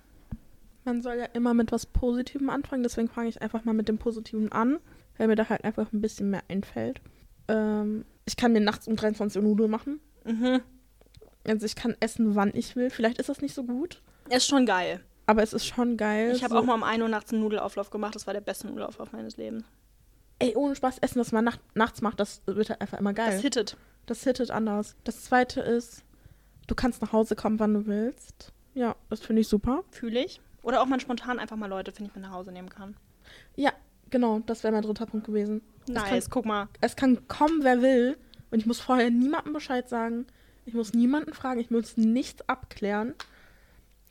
Man 0.85 1.03
soll 1.03 1.17
ja 1.17 1.25
immer 1.33 1.53
mit 1.55 1.73
was 1.73 1.87
Positivem 1.87 2.49
anfangen, 2.49 2.85
deswegen 2.85 3.09
fange 3.09 3.29
ich 3.29 3.43
einfach 3.43 3.65
mal 3.65 3.75
mit 3.75 3.89
dem 3.89 3.99
Positiven 3.99 4.53
an, 4.53 4.79
weil 5.17 5.27
mir 5.27 5.35
da 5.35 5.49
halt 5.49 5.65
einfach 5.65 5.93
ein 5.93 6.01
bisschen 6.01 6.31
mehr 6.31 6.45
einfällt. 6.49 7.01
Ähm, 7.49 8.05
ich 8.25 8.37
kann 8.37 8.53
mir 8.53 8.61
nachts 8.61 8.87
um 8.87 8.97
23 8.97 9.43
Uhr 9.43 9.49
Nudeln 9.49 9.71
machen. 9.71 10.01
Mhm. 10.25 10.61
Also 11.45 11.67
ich 11.67 11.77
kann 11.77 11.97
essen, 12.01 12.35
wann 12.35 12.53
ich 12.55 12.77
will. 12.77 12.91
Vielleicht 12.91 13.19
ist 13.19 13.29
das 13.29 13.41
nicht 13.41 13.55
so 13.55 13.65
gut, 13.65 14.03
Ist 14.31 14.47
schon 14.47 14.67
geil. 14.67 15.01
Aber 15.27 15.43
es 15.43 15.53
ist 15.53 15.67
schon 15.67 15.97
geil. 15.97 16.33
Ich 16.35 16.45
habe 16.45 16.55
so, 16.55 16.61
auch 16.61 16.65
mal 16.65 16.75
um 16.75 16.83
1 16.83 17.03
Uhr 17.03 17.09
nachts 17.09 17.33
einen 17.33 17.43
Nudelauflauf 17.43 17.91
gemacht. 17.91 18.15
Das 18.15 18.27
war 18.27 18.35
der 18.35 18.41
beste 18.41 18.67
Nudelauflauf 18.67 19.13
meines 19.13 19.37
Lebens. 19.37 19.65
Ey, 20.39 20.55
ohne 20.55 20.77
Spaß 20.77 20.99
essen, 20.99 21.19
was 21.19 21.33
man 21.33 21.45
nacht, 21.45 21.61
nachts 21.75 22.03
macht, 22.03 22.21
das 22.21 22.43
wird 22.47 22.71
halt 22.71 22.81
einfach 22.81 22.99
immer 22.99 23.13
geil. 23.13 23.33
Das 23.33 23.41
hittet. 23.41 23.77
Das 24.05 24.23
hittet 24.23 24.51
anders. 24.51 24.95
Das 25.05 25.25
zweite 25.25 25.61
ist, 25.61 26.05
du 26.67 26.75
kannst 26.75 27.03
nach 27.03 27.13
Hause 27.13 27.35
kommen, 27.37 27.59
wann 27.59 27.75
du 27.75 27.87
willst. 27.87 28.53
Ja, 28.75 28.95
das 29.09 29.21
finde 29.21 29.41
ich 29.41 29.49
super. 29.49 29.83
Fühle 29.91 30.23
ich. 30.25 30.41
Oder 30.63 30.83
auch 30.83 30.87
mal 30.87 31.01
spontan 31.01 31.39
einfach 31.39 31.57
mal 31.57 31.69
Leute, 31.69 31.93
finde 31.93 32.11
ich, 32.11 32.15
mit 32.15 32.25
nach 32.25 32.33
Hause 32.33 32.53
nehmen 32.53 32.69
kann. 32.69 32.97
Ja, 33.55 33.73
genau, 34.11 34.41
das 34.41 34.63
wäre 34.63 34.73
mein 34.73 34.83
dritter 34.83 35.07
Punkt 35.07 35.27
gewesen. 35.27 35.63
Es 35.89 35.95
Nice, 35.95 36.25
kann, 36.25 36.31
guck 36.31 36.45
mal. 36.45 36.69
es 36.81 36.97
kann 36.97 37.27
kommen, 37.29 37.63
wer 37.63 37.81
will. 37.81 38.19
Und 38.51 38.59
ich 38.59 38.67
muss 38.67 38.81
vorher 38.81 39.11
niemandem 39.11 39.53
Bescheid 39.53 39.89
sagen. 39.89 40.27
Ich 40.67 40.75
muss 40.75 40.93
niemanden 40.93 41.33
fragen. 41.33 41.61
Ich 41.61 41.71
muss 41.71 41.97
nichts 41.97 42.47
abklären. 42.49 43.15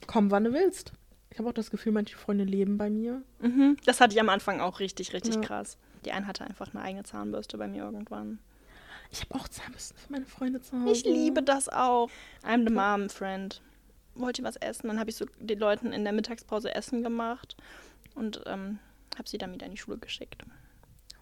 Komm, 0.08 0.32
wann 0.32 0.45
du 0.45 0.54
willst. 0.54 0.93
Ich 1.36 1.39
habe 1.39 1.50
auch 1.50 1.54
das 1.54 1.69
Gefühl, 1.69 1.91
manche 1.91 2.15
Freunde 2.15 2.45
leben 2.45 2.78
bei 2.78 2.89
mir. 2.89 3.21
Mhm. 3.41 3.76
Das 3.84 4.00
hatte 4.00 4.13
ich 4.13 4.21
am 4.21 4.30
Anfang 4.30 4.62
auch 4.62 4.80
richtig, 4.80 5.12
richtig 5.12 5.36
Ja. 5.36 5.41
krass. 5.41 5.78
Die 6.06 6.13
eine 6.13 6.28
hatte 6.28 6.45
einfach 6.45 6.74
eine 6.74 6.82
eigene 6.82 7.04
Zahnbürste 7.04 7.58
bei 7.58 7.67
mir 7.67 7.84
irgendwann. 7.84 8.39
Ich 9.12 9.19
habe 9.19 9.36
auch 9.36 9.45
Zahnbürsten 9.50 9.98
für 9.98 10.13
meine 10.13 10.26
Freunde 10.26 10.62
zu 10.62 10.80
Hause. 10.80 10.91
Ich 10.93 11.04
liebe 11.04 11.43
das 11.43 11.67
auch. 11.67 12.10
I'm 12.43 12.65
the 12.65 12.74
mom 12.74 13.10
friend. 13.10 13.62
Wollt 14.13 14.39
ihr 14.39 14.45
was 14.45 14.56
essen? 14.56 14.88
Dann 14.88 14.98
habe 14.98 15.10
ich 15.10 15.17
so 15.17 15.26
den 15.41 15.60
Leuten 15.60 15.91
in 15.91 16.06
der 16.06 16.13
Mittagspause 16.13 16.74
Essen 16.74 17.04
gemacht 17.04 17.58
und 18.13 18.41
ähm, 18.45 18.80
habe 19.17 19.28
sie 19.28 19.38
dann 19.38 19.54
wieder 19.54 19.65
in 19.65 19.74
die 19.74 19.78
Schule 19.78 19.98
geschickt. 19.98 20.41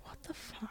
What 0.04 0.18
the 0.28 0.34
fuck? 0.36 0.70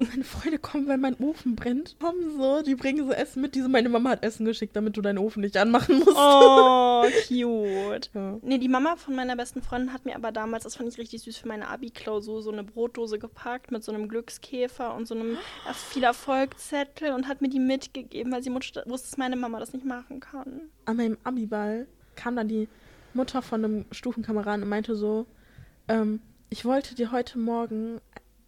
Meine 0.00 0.22
Freunde 0.22 0.60
kommen, 0.60 0.86
weil 0.86 0.98
mein 0.98 1.16
Ofen 1.18 1.56
brennt. 1.56 1.96
Kommen 1.98 2.36
so, 2.36 2.62
die 2.62 2.76
bringen 2.76 3.04
so 3.04 3.12
Essen 3.12 3.42
mit. 3.42 3.56
Die 3.56 3.62
so, 3.62 3.68
meine 3.68 3.88
Mama 3.88 4.10
hat 4.10 4.22
Essen 4.22 4.44
geschickt, 4.44 4.76
damit 4.76 4.96
du 4.96 5.02
deinen 5.02 5.18
Ofen 5.18 5.40
nicht 5.40 5.56
anmachen 5.56 5.98
musst. 5.98 6.16
Oh, 6.16 7.04
cute. 7.26 8.10
Ja. 8.14 8.38
Nee, 8.42 8.58
die 8.58 8.68
Mama 8.68 8.94
von 8.94 9.16
meiner 9.16 9.34
besten 9.34 9.60
Freundin 9.60 9.92
hat 9.92 10.04
mir 10.04 10.14
aber 10.14 10.30
damals, 10.30 10.62
das 10.62 10.76
fand 10.76 10.88
ich 10.88 10.98
richtig 10.98 11.22
süß, 11.22 11.38
für 11.38 11.48
meine 11.48 11.66
Abi-Klausur 11.66 12.42
so 12.42 12.52
eine 12.52 12.62
Brotdose 12.62 13.18
gepackt 13.18 13.72
mit 13.72 13.82
so 13.82 13.90
einem 13.90 14.06
Glückskäfer 14.06 14.94
und 14.94 15.08
so 15.08 15.16
einem 15.16 15.32
äh, 15.68 15.74
viel 15.74 16.04
Erfolgzettel 16.04 17.12
und 17.12 17.26
hat 17.26 17.40
mir 17.40 17.48
die 17.48 17.58
mitgegeben, 17.58 18.30
weil 18.32 18.42
sie 18.42 18.54
wusste, 18.54 18.84
dass 18.86 19.16
meine 19.16 19.34
Mama 19.34 19.58
das 19.58 19.72
nicht 19.72 19.84
machen 19.84 20.20
kann. 20.20 20.60
An 20.84 20.96
meinem 20.96 21.18
Abiball 21.24 21.88
kam 22.14 22.36
dann 22.36 22.46
die 22.46 22.68
Mutter 23.14 23.42
von 23.42 23.64
einem 23.64 23.84
Stufenkameraden 23.90 24.62
und 24.62 24.68
meinte 24.68 24.94
so, 24.94 25.26
ähm, 25.88 26.20
ich 26.50 26.64
wollte 26.64 26.94
dir 26.94 27.10
heute 27.10 27.38
Morgen 27.38 28.00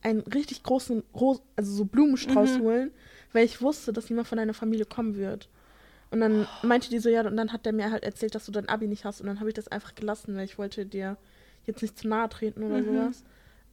einen 0.03 0.21
richtig 0.21 0.63
großen, 0.63 1.03
Ros 1.15 1.43
also 1.57 1.73
so 1.73 1.85
Blumenstrauß 1.85 2.59
Mhm. 2.59 2.63
holen, 2.63 2.91
weil 3.33 3.45
ich 3.45 3.61
wusste, 3.61 3.93
dass 3.93 4.09
jemand 4.09 4.29
von 4.29 4.39
deiner 4.39 4.55
Familie 4.55 4.87
kommen 4.87 5.17
wird. 5.17 5.49
Und 6.11 6.21
dann 6.21 6.47
meinte 6.63 6.91
die 6.91 6.99
so, 6.99 7.09
ja, 7.09 7.25
und 7.27 7.37
dann 7.37 7.53
hat 7.53 7.67
der 7.67 7.73
mir 7.73 7.91
halt 7.91 8.03
erzählt, 8.03 8.35
dass 8.35 8.47
du 8.47 8.53
dein 8.53 8.69
Abi 8.69 8.89
nicht 8.89 9.05
hast. 9.05 9.21
Und 9.21 9.27
dann 9.29 9.39
habe 9.41 9.51
ich 9.51 9.55
das 9.55 9.69
einfach 9.69 9.95
gelassen, 9.95 10.35
weil 10.37 10.45
ich 10.45 10.59
wollte 10.59 10.85
dir 10.87 11.17
jetzt 11.67 11.83
nicht 11.83 11.99
zu 11.99 12.09
nahe 12.09 12.29
treten 12.29 12.63
oder 12.65 12.81
Mhm. 12.81 12.85
sowas. 12.87 13.25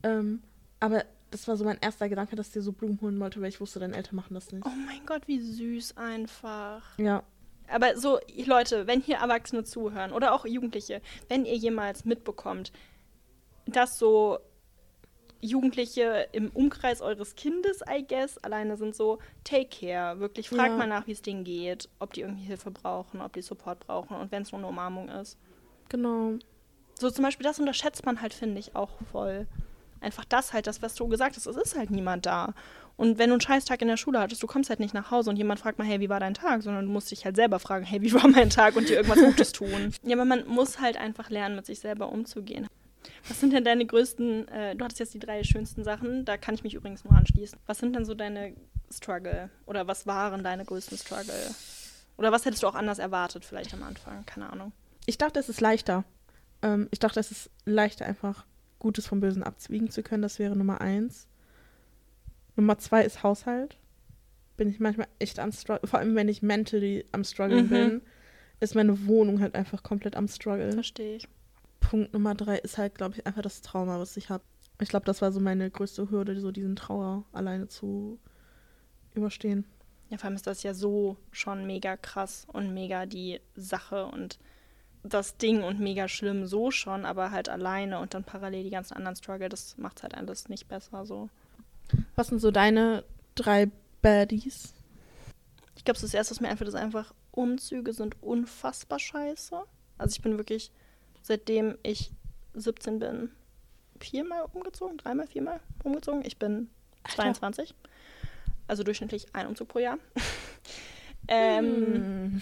Ähm, 0.04 0.44
aber 0.80 1.04
das 1.32 1.48
war 1.48 1.58
so 1.58 1.64
mein 1.66 1.80
erster 1.82 2.08
Gedanke, 2.10 2.36
dass 2.36 2.48
ich 2.48 2.54
dir 2.54 2.62
so 2.62 2.72
Blumen 2.74 3.00
holen 3.02 3.20
wollte, 3.20 3.42
weil 3.42 3.50
ich 3.50 3.60
wusste, 3.60 3.80
deine 3.80 3.96
Eltern 3.96 4.16
machen 4.18 4.34
das 4.36 4.52
nicht. 4.52 4.66
Oh 4.68 4.72
mein 4.86 5.04
Gott, 5.06 5.28
wie 5.28 5.40
süß 5.40 5.98
einfach. 5.98 6.84
Ja. 7.00 7.24
Aber 7.70 7.98
so, 7.98 8.20
Leute, 8.46 8.86
wenn 8.88 9.02
hier 9.02 9.18
Erwachsene 9.18 9.64
zuhören 9.64 10.12
oder 10.14 10.34
auch 10.34 10.46
Jugendliche, 10.46 11.02
wenn 11.28 11.44
ihr 11.46 11.56
jemals 11.56 12.06
mitbekommt, 12.06 12.72
dass 13.66 13.98
so 14.00 14.38
Jugendliche 15.42 16.28
im 16.32 16.50
Umkreis 16.50 17.02
eures 17.02 17.36
Kindes, 17.36 17.82
I 17.90 18.06
guess, 18.08 18.38
alleine 18.40 18.78
sind 18.78 18.96
so, 18.96 19.20
take 19.44 19.68
care. 19.68 20.20
Wirklich, 20.20 20.50
fragt 20.50 20.72
Ja. 20.72 20.78
mal 20.78 20.88
nach, 20.88 21.08
wie 21.08 21.12
es 21.12 21.22
denen 21.22 21.44
geht, 21.44 21.90
ob 22.00 22.14
die 22.14 22.22
irgendwie 22.22 22.44
Hilfe 22.46 22.72
brauchen, 22.72 23.22
ob 23.22 23.34
die 23.34 23.42
Support 23.42 23.80
brauchen 23.86 24.16
und 24.18 24.32
wenn 24.32 24.42
es 24.44 24.52
nur 24.52 24.60
eine 24.60 24.68
Umarmung 24.68 25.10
ist. 25.10 25.38
Genau. 25.90 26.34
So 27.00 27.10
zum 27.12 27.24
Beispiel, 27.24 27.44
das 27.46 27.60
unterschätzt 27.60 28.06
man 28.06 28.22
halt, 28.22 28.34
finde 28.34 28.60
ich, 28.60 28.76
auch 28.76 28.90
voll. 29.12 29.48
Einfach 30.00 30.26
das 30.26 30.54
halt, 30.54 30.68
das, 30.68 30.82
was 30.82 30.94
du 30.96 31.08
gesagt 31.08 31.36
hast, 31.38 31.48
es 31.48 31.56
ist 31.56 31.76
halt 31.78 31.90
niemand 31.90 32.26
da. 32.26 32.54
Und 32.98 33.18
wenn 33.20 33.30
du 33.30 33.34
einen 33.36 33.42
Scheißtag 33.42 33.82
in 33.82 33.88
der 33.88 33.98
Schule 33.98 34.20
hattest, 34.20 34.42
du 34.42 34.48
kommst 34.48 34.70
halt 34.70 34.80
nicht 34.80 34.94
nach 34.94 35.12
Hause 35.12 35.30
und 35.30 35.38
jemand 35.38 35.60
fragt 35.60 35.78
mal, 35.80 35.86
hey, 35.88 36.00
wie 36.00 36.10
war 36.10 36.20
dein 36.20 36.34
Tag? 36.34 36.64
Sondern 36.64 36.86
du 36.86 36.92
musst 36.92 37.10
dich 37.12 37.26
halt 37.26 37.36
selber 37.36 37.60
fragen, 37.60 37.86
hey, 37.86 38.02
wie 38.02 38.14
war 38.14 38.28
mein 38.28 38.50
Tag 38.50 38.76
und 38.76 38.90
dir 38.90 38.96
irgendwas 38.98 39.20
Gutes 39.20 39.52
tun. 39.52 39.92
Ja, 40.04 40.16
aber 40.16 40.26
man 40.26 40.48
muss 40.48 40.80
halt 40.80 40.98
einfach 40.98 41.30
lernen, 41.30 41.56
mit 41.56 41.66
sich 41.66 41.80
selber 41.80 42.10
umzugehen. 42.12 42.68
Was 43.28 43.40
sind 43.40 43.54
denn 43.54 43.64
deine 43.64 43.86
größten, 43.86 44.48
äh, 44.48 44.76
du 44.76 44.84
hattest 44.84 45.00
jetzt 45.00 45.14
die 45.14 45.20
drei 45.20 45.44
schönsten 45.44 45.84
Sachen, 45.84 46.26
da 46.26 46.38
kann 46.38 46.56
ich 46.56 46.64
mich 46.64 46.74
übrigens 46.74 47.04
nur 47.04 47.14
anschließen. 47.14 47.60
Was 47.66 47.80
sind 47.80 47.96
denn 47.96 48.06
so 48.06 48.14
deine 48.14 48.56
Struggle? 48.92 49.50
Oder 49.66 49.88
was 49.88 50.08
waren 50.08 50.44
deine 50.44 50.66
größten 50.66 50.98
Struggle? 50.98 51.34
Oder 52.18 52.32
was 52.32 52.46
hättest 52.46 52.64
du 52.64 52.68
auch 52.68 52.76
anders 52.76 53.00
erwartet, 53.00 53.46
vielleicht 53.46 53.74
am 53.74 53.84
Anfang? 53.84 54.26
Keine 54.26 54.52
Ahnung. 54.52 54.72
Ich 55.06 55.18
dachte, 55.18 55.40
es 55.40 55.50
ist 55.50 55.62
leichter. 55.62 56.04
Ähm, 56.62 56.88
ich 56.92 57.00
dachte, 57.00 57.20
es 57.20 57.32
ist 57.32 57.50
leichter, 57.66 58.06
einfach 58.06 58.46
Gutes 58.80 59.08
vom 59.08 59.20
Bösen 59.20 59.44
abzwiegen 59.44 59.90
zu 59.90 60.04
können. 60.04 60.22
Das 60.24 60.40
wäre 60.40 60.56
Nummer 60.56 60.82
eins. 60.82 61.28
Nummer 62.56 62.78
zwei 62.80 63.04
ist 63.04 63.24
Haushalt. 63.24 63.78
Bin 64.56 64.70
ich 64.70 64.80
manchmal 64.80 65.08
echt 65.20 65.40
am 65.40 65.52
Struggle. 65.52 65.88
Vor 65.88 66.00
allem, 66.00 66.16
wenn 66.16 66.28
ich 66.30 66.42
mentally 66.42 67.06
am 67.12 67.24
Struggle 67.24 67.64
Mhm. 67.64 67.70
bin, 67.70 68.02
ist 68.60 68.74
meine 68.74 69.06
Wohnung 69.06 69.40
halt 69.40 69.54
einfach 69.54 69.84
komplett 69.84 70.16
am 70.16 70.28
Struggle. 70.28 70.72
Verstehe 70.74 71.18
ich. 71.18 71.28
Punkt 71.80 72.14
Nummer 72.14 72.36
drei 72.36 72.58
ist 72.58 72.78
halt, 72.78 72.96
glaube 72.96 73.16
ich, 73.16 73.26
einfach 73.26 73.42
das 73.42 73.62
Trauma, 73.62 74.00
was 74.00 74.18
ich 74.18 74.30
habe. 74.30 74.44
Ich 74.80 74.90
glaube, 74.90 75.06
das 75.06 75.22
war 75.22 75.32
so 75.32 75.40
meine 75.40 75.72
größte 75.72 76.10
Hürde, 76.10 76.40
so 76.40 76.52
diesen 76.52 76.76
Trauer 76.76 77.24
alleine 77.32 77.68
zu 77.68 78.20
überstehen. 79.14 79.66
Ja, 80.10 80.18
vor 80.18 80.26
allem 80.26 80.36
ist 80.36 80.48
das 80.48 80.64
ja 80.64 80.74
so 80.74 81.18
schon 81.32 81.66
mega 81.66 81.98
krass 81.98 82.46
und 82.52 82.74
mega 82.74 83.06
die 83.06 83.42
Sache 83.56 84.06
und 84.06 84.40
das 85.04 85.38
Ding 85.38 85.64
und 85.64 85.80
mega 85.80 86.08
schlimm 86.08 86.46
so 86.46 86.72
schon, 86.72 87.06
aber 87.06 87.32
halt 87.32 87.50
alleine 87.50 88.00
und 88.00 88.14
dann 88.14 88.24
parallel 88.24 88.64
die 88.64 88.70
ganzen 88.70 88.94
anderen 88.94 89.16
Struggle, 89.16 89.50
das 89.50 89.78
macht 89.78 90.04
halt 90.04 90.16
alles 90.16 90.50
nicht 90.50 90.68
besser 90.68 91.06
so. 91.06 91.30
Was 92.16 92.28
sind 92.28 92.40
so 92.40 92.52
deine 92.52 93.04
drei 93.36 93.70
Baddies? 94.02 94.74
Ich 95.76 95.86
glaube, 95.86 96.00
das 96.00 96.14
erste, 96.14 96.32
was 96.32 96.42
mir 96.42 96.50
einfällt, 96.50 96.68
ist 96.68 96.76
einfach, 96.76 97.14
Umzüge 97.32 97.94
sind 97.94 98.22
unfassbar 98.22 99.00
scheiße. 99.00 99.56
Also 99.98 100.16
ich 100.16 100.22
bin 100.22 100.38
wirklich, 100.38 100.72
seitdem 101.22 101.78
ich 101.84 102.12
17 102.54 103.00
bin, 103.00 103.32
viermal 104.00 104.46
umgezogen, 104.54 104.98
dreimal, 104.98 105.28
viermal 105.28 105.60
umgezogen. 105.84 106.24
Ich 106.26 106.38
bin 106.38 106.70
Alter. 107.04 107.24
22. 107.24 107.76
Also 108.68 108.84
durchschnittlich 108.84 109.28
ein 109.34 109.48
Umzug 109.48 109.70
pro 109.70 109.80
Jahr. 109.80 109.98
ähm, 111.28 111.94
Hm. 111.94 112.42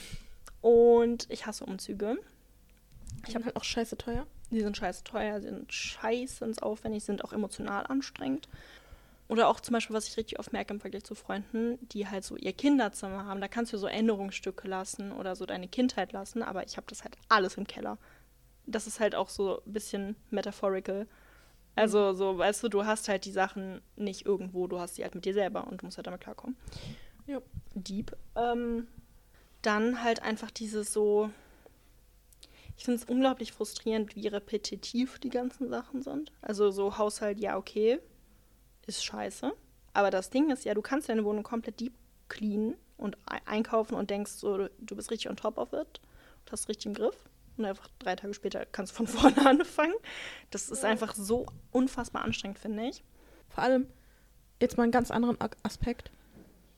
Und 0.62 1.28
ich 1.30 1.46
hasse 1.46 1.64
Umzüge. 1.64 2.18
Ich 3.28 3.36
habe 3.36 3.46
halt 3.46 3.56
auch 3.56 3.64
scheiße 3.64 3.98
teuer. 3.98 4.26
Die 4.50 4.62
sind 4.62 4.76
scheiße 4.76 5.04
teuer, 5.04 5.40
sind 5.40 5.72
scheiße 5.72 6.56
aufwendig, 6.62 7.04
sind 7.04 7.24
auch 7.24 7.34
emotional 7.34 7.86
anstrengend. 7.86 8.50
Oder 9.28 9.48
auch 9.48 9.60
zum 9.60 9.74
Beispiel, 9.74 9.96
was 9.96 10.08
ich 10.08 10.18
richtig 10.18 10.40
oft 10.40 10.54
merke 10.54 10.74
im 10.74 10.80
Vergleich 10.80 11.04
zu 11.04 11.14
Freunden, 11.14 11.78
die 11.90 12.08
halt 12.08 12.24
so 12.24 12.36
ihr 12.36 12.54
Kinderzimmer 12.54 13.26
haben. 13.26 13.42
Da 13.42 13.48
kannst 13.48 13.74
du 13.74 13.78
so 13.78 13.86
Erinnerungsstücke 13.86 14.68
lassen 14.68 15.12
oder 15.12 15.36
so 15.36 15.46
deine 15.46 15.68
Kindheit 15.68 16.12
lassen, 16.14 16.42
aber 16.42 16.66
ich 16.66 16.78
habe 16.78 16.88
das 16.90 17.04
halt 17.04 17.16
alles 17.30 17.58
im 17.58 17.68
Keller. 17.68 18.00
Das 18.68 18.88
ist 18.88 19.00
halt 19.00 19.16
auch 19.16 19.30
so 19.30 19.62
ein 19.66 19.74
bisschen 19.74 20.16
metaphorical. 20.30 21.08
Also 21.76 22.14
so, 22.14 22.38
weißt 22.38 22.64
du, 22.64 22.70
du 22.70 22.86
hast 22.86 23.10
halt 23.10 23.26
die 23.26 23.32
Sachen 23.32 23.82
nicht 23.96 24.26
irgendwo, 24.26 24.68
du 24.68 24.80
hast 24.80 24.96
sie 24.96 25.04
halt 25.04 25.14
mit 25.14 25.26
dir 25.26 25.34
selber 25.34 25.68
und 25.68 25.82
du 25.82 25.86
musst 25.86 25.98
halt 25.98 26.08
damit 26.08 26.22
klarkommen. 26.22 26.56
Ja. 27.28 27.42
Deep. 27.74 28.16
Ähm, 28.36 28.88
dann 29.62 30.02
halt 30.04 30.22
einfach 30.22 30.52
dieses 30.52 30.94
so, 30.94 31.30
ich 32.78 32.86
finde 32.86 33.02
es 33.02 33.10
unglaublich 33.10 33.52
frustrierend, 33.52 34.16
wie 34.16 34.28
repetitiv 34.28 35.20
die 35.20 35.30
ganzen 35.30 35.68
Sachen 35.70 36.02
sind. 36.02 36.32
Also 36.42 36.72
so 36.72 36.98
Haushalt, 36.98 37.40
ja, 37.40 37.58
okay, 37.58 38.00
ist 38.88 39.04
scheiße. 39.04 39.52
Aber 39.94 40.12
das 40.12 40.30
Ding 40.30 40.52
ist 40.52 40.66
ja, 40.66 40.74
du 40.74 40.82
kannst 40.82 41.10
deine 41.10 41.26
Wohnung 41.26 41.44
komplett 41.44 41.80
deep 41.80 41.94
cleanen 42.30 42.76
und 42.98 43.18
ei- 43.26 43.42
einkaufen 43.46 43.96
und 43.96 44.10
denkst 44.10 44.32
so, 44.32 44.68
du 44.80 44.96
bist 44.96 45.12
richtig 45.12 45.30
on 45.30 45.36
top 45.36 45.58
of 45.58 45.74
it 45.74 46.00
und 46.46 46.52
hast 46.52 46.70
richtig 46.70 46.86
im 46.88 46.94
Griff. 46.94 47.26
Und 47.58 47.66
einfach 47.66 47.88
drei 48.00 48.16
Tage 48.16 48.34
später 48.34 48.66
kannst 48.66 48.92
du 48.94 48.98
von 48.98 49.08
vorne 49.34 49.46
anfangen. 49.46 49.94
Das 50.52 50.70
ist 50.70 50.86
einfach 50.86 51.16
so 51.16 51.46
unfassbar 51.72 52.24
anstrengend, 52.24 52.60
finde 52.60 52.88
ich. 52.88 53.04
Vor 53.50 53.64
allem, 53.64 53.88
jetzt 54.62 54.78
mal 54.78 54.84
einen 54.84 54.92
ganz 54.92 55.12
anderen 55.12 55.38
Aspekt. 55.64 56.12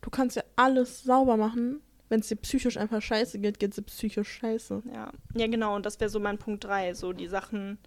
Du 0.02 0.10
kannst 0.10 0.36
ja 0.36 0.44
alles 0.56 1.04
sauber 1.04 1.38
machen. 1.38 1.82
Wenn 2.10 2.22
es 2.22 2.28
dir 2.28 2.38
psychisch 2.38 2.78
einfach 2.78 3.02
scheiße 3.02 3.40
geht, 3.40 3.60
geht 3.60 3.72
es 3.72 3.76
dir 3.76 3.82
psychisch 3.82 4.30
scheiße. 4.30 4.84
Ja, 4.94 5.12
ja 5.36 5.48
genau, 5.48 5.76
und 5.76 5.86
das 5.86 6.00
wäre 6.00 6.10
so 6.10 6.20
mein 6.20 6.38
Punkt 6.38 6.64
3, 6.64 6.94
so 6.94 7.12
die 7.12 7.28
Sachen. 7.28 7.78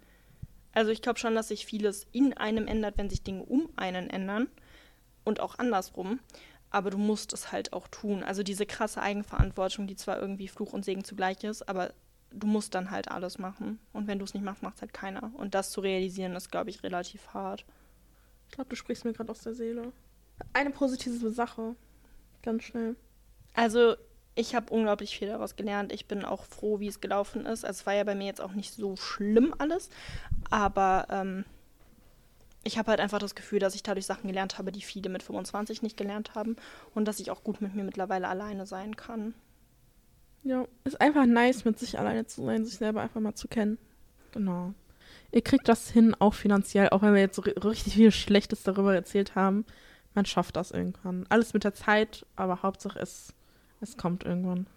Also 0.73 0.91
ich 0.91 1.01
glaube 1.01 1.17
schon, 1.17 1.33
dass 1.33 1.47
sich 1.47 1.65
vieles 1.65 2.05
in 2.11 2.33
einem 2.33 2.67
ändert, 2.67 2.97
wenn 2.97 3.09
sich 3.09 3.23
Dinge 3.23 3.43
um 3.43 3.69
einen 3.75 4.09
ändern 4.09 4.47
und 5.23 5.39
auch 5.39 5.57
andersrum. 5.57 6.19
Aber 6.69 6.91
du 6.91 6.97
musst 6.97 7.33
es 7.33 7.51
halt 7.51 7.73
auch 7.73 7.87
tun. 7.87 8.23
Also 8.23 8.43
diese 8.43 8.65
krasse 8.65 9.01
Eigenverantwortung, 9.01 9.87
die 9.87 9.95
zwar 9.95 10.19
irgendwie 10.19 10.47
Fluch 10.47 10.71
und 10.71 10.85
Segen 10.85 11.03
zugleich 11.03 11.43
ist, 11.43 11.67
aber 11.67 11.93
du 12.31 12.47
musst 12.47 12.73
dann 12.75 12.91
halt 12.91 13.11
alles 13.11 13.37
machen. 13.37 13.79
Und 13.93 14.07
wenn 14.07 14.19
du 14.19 14.25
es 14.25 14.33
nicht 14.33 14.43
machst, 14.43 14.63
macht 14.63 14.75
es 14.75 14.81
halt 14.81 14.93
keiner. 14.93 15.31
Und 15.35 15.53
das 15.53 15.71
zu 15.71 15.81
realisieren, 15.81 16.35
ist, 16.35 16.51
glaube 16.51 16.69
ich, 16.69 16.83
relativ 16.83 17.33
hart. 17.33 17.65
Ich 18.47 18.55
glaube, 18.55 18.69
du 18.69 18.75
sprichst 18.75 19.05
mir 19.05 19.13
gerade 19.13 19.31
aus 19.31 19.41
der 19.41 19.53
Seele. 19.53 19.91
Eine 20.53 20.71
positive 20.71 21.31
Sache. 21.31 21.75
Ganz 22.41 22.63
schnell. 22.63 22.95
Also, 23.53 23.95
ich 24.35 24.55
habe 24.55 24.73
unglaublich 24.73 25.17
viel 25.17 25.27
daraus 25.27 25.55
gelernt. 25.55 25.91
Ich 25.91 26.07
bin 26.07 26.25
auch 26.25 26.45
froh, 26.45 26.79
wie 26.79 26.87
es 26.87 27.01
gelaufen 27.01 27.45
ist. 27.45 27.65
Also, 27.65 27.81
es 27.81 27.85
war 27.85 27.93
ja 27.93 28.03
bei 28.03 28.15
mir 28.15 28.25
jetzt 28.25 28.41
auch 28.41 28.53
nicht 28.53 28.73
so 28.73 28.95
schlimm 28.95 29.53
alles. 29.57 29.89
Aber 30.49 31.07
ähm, 31.09 31.45
ich 32.63 32.77
habe 32.77 32.91
halt 32.91 32.99
einfach 32.99 33.19
das 33.19 33.35
Gefühl, 33.35 33.59
dass 33.59 33.75
ich 33.75 33.83
dadurch 33.83 34.05
Sachen 34.05 34.27
gelernt 34.27 34.57
habe, 34.57 34.71
die 34.71 34.81
viele 34.81 35.09
mit 35.09 35.23
25 35.23 35.81
nicht 35.81 35.97
gelernt 35.97 36.35
haben. 36.35 36.55
Und 36.93 37.05
dass 37.05 37.19
ich 37.19 37.31
auch 37.31 37.43
gut 37.43 37.61
mit 37.61 37.75
mir 37.75 37.83
mittlerweile 37.83 38.27
alleine 38.27 38.65
sein 38.65 38.95
kann. 38.95 39.33
Ja, 40.43 40.65
ist 40.83 40.99
einfach 40.99 41.25
nice, 41.25 41.65
mit 41.65 41.77
sich 41.77 41.99
alleine 41.99 42.25
zu 42.25 42.43
sein, 42.43 42.65
sich 42.65 42.75
selber 42.77 43.01
einfach 43.01 43.21
mal 43.21 43.35
zu 43.35 43.47
kennen. 43.47 43.77
Genau. 44.31 44.73
Ihr 45.31 45.41
kriegt 45.41 45.67
das 45.67 45.89
hin, 45.89 46.15
auch 46.19 46.33
finanziell, 46.33 46.89
auch 46.89 47.01
wenn 47.01 47.13
wir 47.13 47.21
jetzt 47.21 47.35
so 47.35 47.41
ri- 47.43 47.63
richtig 47.63 47.93
viel 47.93 48.11
Schlechtes 48.11 48.63
darüber 48.63 48.93
erzählt 48.93 49.35
haben. 49.35 49.65
Man 50.13 50.25
schafft 50.25 50.55
das 50.55 50.71
irgendwann. 50.71 51.25
Alles 51.29 51.53
mit 51.53 51.63
der 51.63 51.73
Zeit, 51.73 52.25
aber 52.35 52.63
Hauptsache 52.63 52.99
es, 52.99 53.33
es 53.81 53.97
kommt 53.97 54.23
irgendwann. 54.23 54.67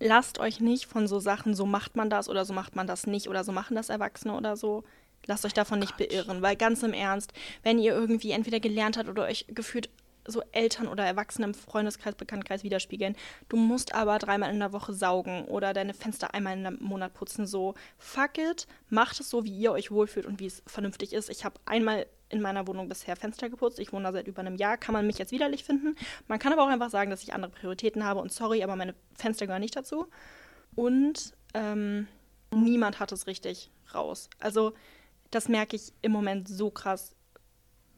Lasst 0.00 0.38
euch 0.38 0.60
nicht 0.60 0.86
von 0.86 1.08
so 1.08 1.18
Sachen, 1.18 1.54
so 1.54 1.66
macht 1.66 1.96
man 1.96 2.08
das 2.08 2.28
oder 2.28 2.44
so 2.44 2.54
macht 2.54 2.76
man 2.76 2.86
das 2.86 3.06
nicht 3.06 3.28
oder 3.28 3.42
so 3.42 3.52
machen 3.52 3.74
das 3.74 3.88
Erwachsene 3.88 4.34
oder 4.34 4.56
so. 4.56 4.84
Lasst 5.26 5.44
euch 5.44 5.54
davon 5.54 5.80
nicht 5.80 5.98
Gott. 5.98 6.08
beirren, 6.08 6.40
weil 6.40 6.54
ganz 6.56 6.82
im 6.84 6.92
Ernst, 6.92 7.32
wenn 7.64 7.78
ihr 7.78 7.92
irgendwie 7.92 8.30
entweder 8.30 8.60
gelernt 8.60 8.96
habt 8.96 9.08
oder 9.08 9.24
euch 9.24 9.46
gefühlt 9.48 9.90
so 10.28 10.42
Eltern 10.52 10.88
oder 10.88 11.04
Erwachsene 11.04 11.46
im 11.46 11.54
Freundeskreis, 11.54 12.14
Bekanntenkreis 12.14 12.62
widerspiegeln, 12.62 13.16
du 13.48 13.56
musst 13.56 13.94
aber 13.94 14.18
dreimal 14.18 14.50
in 14.50 14.60
der 14.60 14.72
Woche 14.72 14.92
saugen 14.92 15.44
oder 15.46 15.72
deine 15.72 15.94
Fenster 15.94 16.34
einmal 16.34 16.56
in 16.56 16.66
einem 16.66 16.78
Monat 16.80 17.14
putzen, 17.14 17.46
so 17.46 17.74
fuck 17.96 18.38
it, 18.38 18.66
macht 18.88 19.18
es 19.20 19.30
so, 19.30 19.44
wie 19.44 19.56
ihr 19.56 19.72
euch 19.72 19.90
wohlfühlt 19.90 20.26
und 20.26 20.40
wie 20.40 20.46
es 20.46 20.62
vernünftig 20.66 21.12
ist. 21.12 21.30
Ich 21.30 21.44
habe 21.44 21.58
einmal 21.64 22.06
in 22.28 22.40
meiner 22.42 22.66
Wohnung 22.66 22.88
bisher 22.88 23.16
Fenster 23.16 23.48
geputzt. 23.48 23.78
Ich 23.78 23.92
wohne 23.92 24.04
da 24.04 24.12
seit 24.12 24.28
über 24.28 24.40
einem 24.40 24.56
Jahr. 24.56 24.76
Kann 24.76 24.92
man 24.92 25.06
mich 25.06 25.16
jetzt 25.16 25.32
widerlich 25.32 25.64
finden. 25.64 25.96
Man 26.26 26.38
kann 26.38 26.52
aber 26.52 26.62
auch 26.62 26.68
einfach 26.68 26.90
sagen, 26.90 27.10
dass 27.10 27.22
ich 27.22 27.32
andere 27.32 27.50
Prioritäten 27.50 28.04
habe 28.04 28.20
und 28.20 28.30
sorry, 28.32 28.62
aber 28.62 28.76
meine 28.76 28.94
Fenster 29.14 29.46
gehören 29.46 29.62
nicht 29.62 29.76
dazu. 29.76 30.08
Und 30.74 31.32
ähm, 31.54 32.06
niemand 32.50 33.00
hat 33.00 33.12
es 33.12 33.26
richtig 33.26 33.70
raus. 33.94 34.28
Also 34.38 34.74
das 35.30 35.48
merke 35.48 35.76
ich 35.76 35.92
im 36.02 36.12
Moment 36.12 36.48
so 36.48 36.70
krass. 36.70 37.14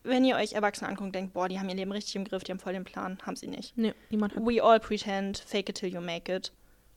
Wenn 0.03 0.25
ihr 0.25 0.37
euch 0.37 0.53
Erwachsene 0.55 0.89
anguckt, 0.89 1.15
denkt, 1.15 1.35
boah, 1.35 1.49
die 1.49 1.59
haben 1.59 1.69
ihr 1.69 1.75
Leben 1.75 1.93
richtig 1.93 2.17
im 2.17 2.25
Griff, 2.25 2.43
die 2.45 2.53
haben 2.53 2.59
voll 2.59 2.73
den 2.73 2.85
Plan, 2.85 3.19
haben 3.27 3.37
sie 3.37 3.49
nicht. 3.49 3.77
Nee, 3.77 3.93
niemand 4.11 4.35
hat. 4.35 4.45
We 4.47 4.63
all 4.63 4.81
pretend, 4.81 5.39
fake 5.39 5.69
it 5.69 5.77
till 5.77 5.93
you 5.93 6.01
make 6.01 6.35
it. 6.35 6.53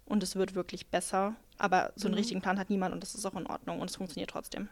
Und 0.06 0.24
es 0.24 0.36
wird 0.36 0.56
wirklich 0.56 0.88
besser. 0.88 1.36
Aber 1.58 1.92
so 1.96 2.08
einen 2.08 2.14
Mhm. 2.16 2.18
richtigen 2.20 2.42
Plan 2.42 2.58
hat 2.60 2.70
niemand 2.70 2.94
und 2.94 3.02
das 3.04 3.14
ist 3.16 3.26
auch 3.26 3.36
in 3.36 3.46
Ordnung 3.48 3.80
und 3.80 3.90
es 3.90 3.96
funktioniert 3.98 4.30
trotzdem. 4.30 4.70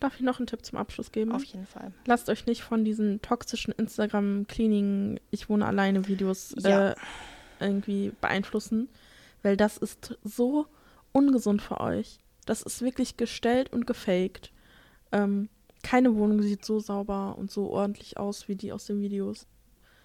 Darf 0.00 0.16
ich 0.16 0.20
noch 0.20 0.38
einen 0.38 0.46
Tipp 0.46 0.64
zum 0.64 0.76
Abschluss 0.78 1.12
geben? 1.12 1.32
Auf 1.32 1.44
jeden 1.44 1.66
Fall. 1.66 1.92
Lasst 2.06 2.28
euch 2.28 2.44
nicht 2.46 2.62
von 2.62 2.84
diesen 2.84 3.22
toxischen 3.22 3.72
Instagram-Cleaning, 3.72 5.20
ich 5.30 5.48
wohne 5.48 5.66
alleine 5.66 6.06
Videos 6.08 6.54
Ja. 6.58 6.90
äh, 6.90 6.94
irgendwie 7.60 8.12
beeinflussen, 8.20 8.88
weil 9.42 9.56
das 9.56 9.76
ist 9.78 10.18
so 10.24 10.66
ungesund 11.12 11.62
für 11.62 11.80
euch. 11.80 12.18
Das 12.44 12.62
ist 12.62 12.82
wirklich 12.82 13.16
gestellt 13.16 13.72
und 13.72 13.86
gefaked. 13.86 14.52
Ähm, 15.12 15.48
keine 15.84 16.16
Wohnung 16.16 16.42
sieht 16.42 16.64
so 16.64 16.80
sauber 16.80 17.36
und 17.38 17.52
so 17.52 17.70
ordentlich 17.70 18.16
aus 18.16 18.48
wie 18.48 18.56
die 18.56 18.72
aus 18.72 18.86
den 18.86 19.00
Videos. 19.00 19.46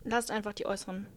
Lasst 0.04 0.30
einfach 0.30 0.54
die 0.54 0.68
äußeren 0.68 1.08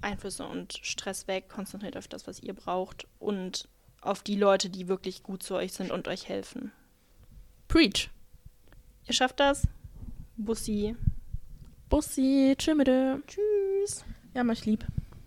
Einflüsse 0.00 0.46
und 0.46 0.78
Stress 0.82 1.26
weg, 1.26 1.48
konzentriert 1.48 1.96
auf 1.96 2.06
das, 2.06 2.26
was 2.26 2.40
ihr 2.40 2.54
braucht 2.54 3.08
und 3.18 3.68
auf 4.00 4.22
die 4.22 4.36
Leute, 4.36 4.68
die 4.68 4.88
wirklich 4.88 5.22
gut 5.22 5.42
zu 5.42 5.54
euch 5.54 5.72
sind 5.72 5.90
und 5.90 6.06
euch 6.06 6.28
helfen. 6.28 6.70
Preach. 7.68 8.10
Ihr 9.06 9.14
schafft 9.14 9.40
das. 9.40 9.66
Bussi. 10.36 10.96
Bussi. 11.88 12.54
Tschüss. 12.58 13.22
Tschüss. 13.26 14.04
Ja, 14.34 14.44
mach 14.44 14.54
ich 14.54 14.66
lieb. 14.66 14.84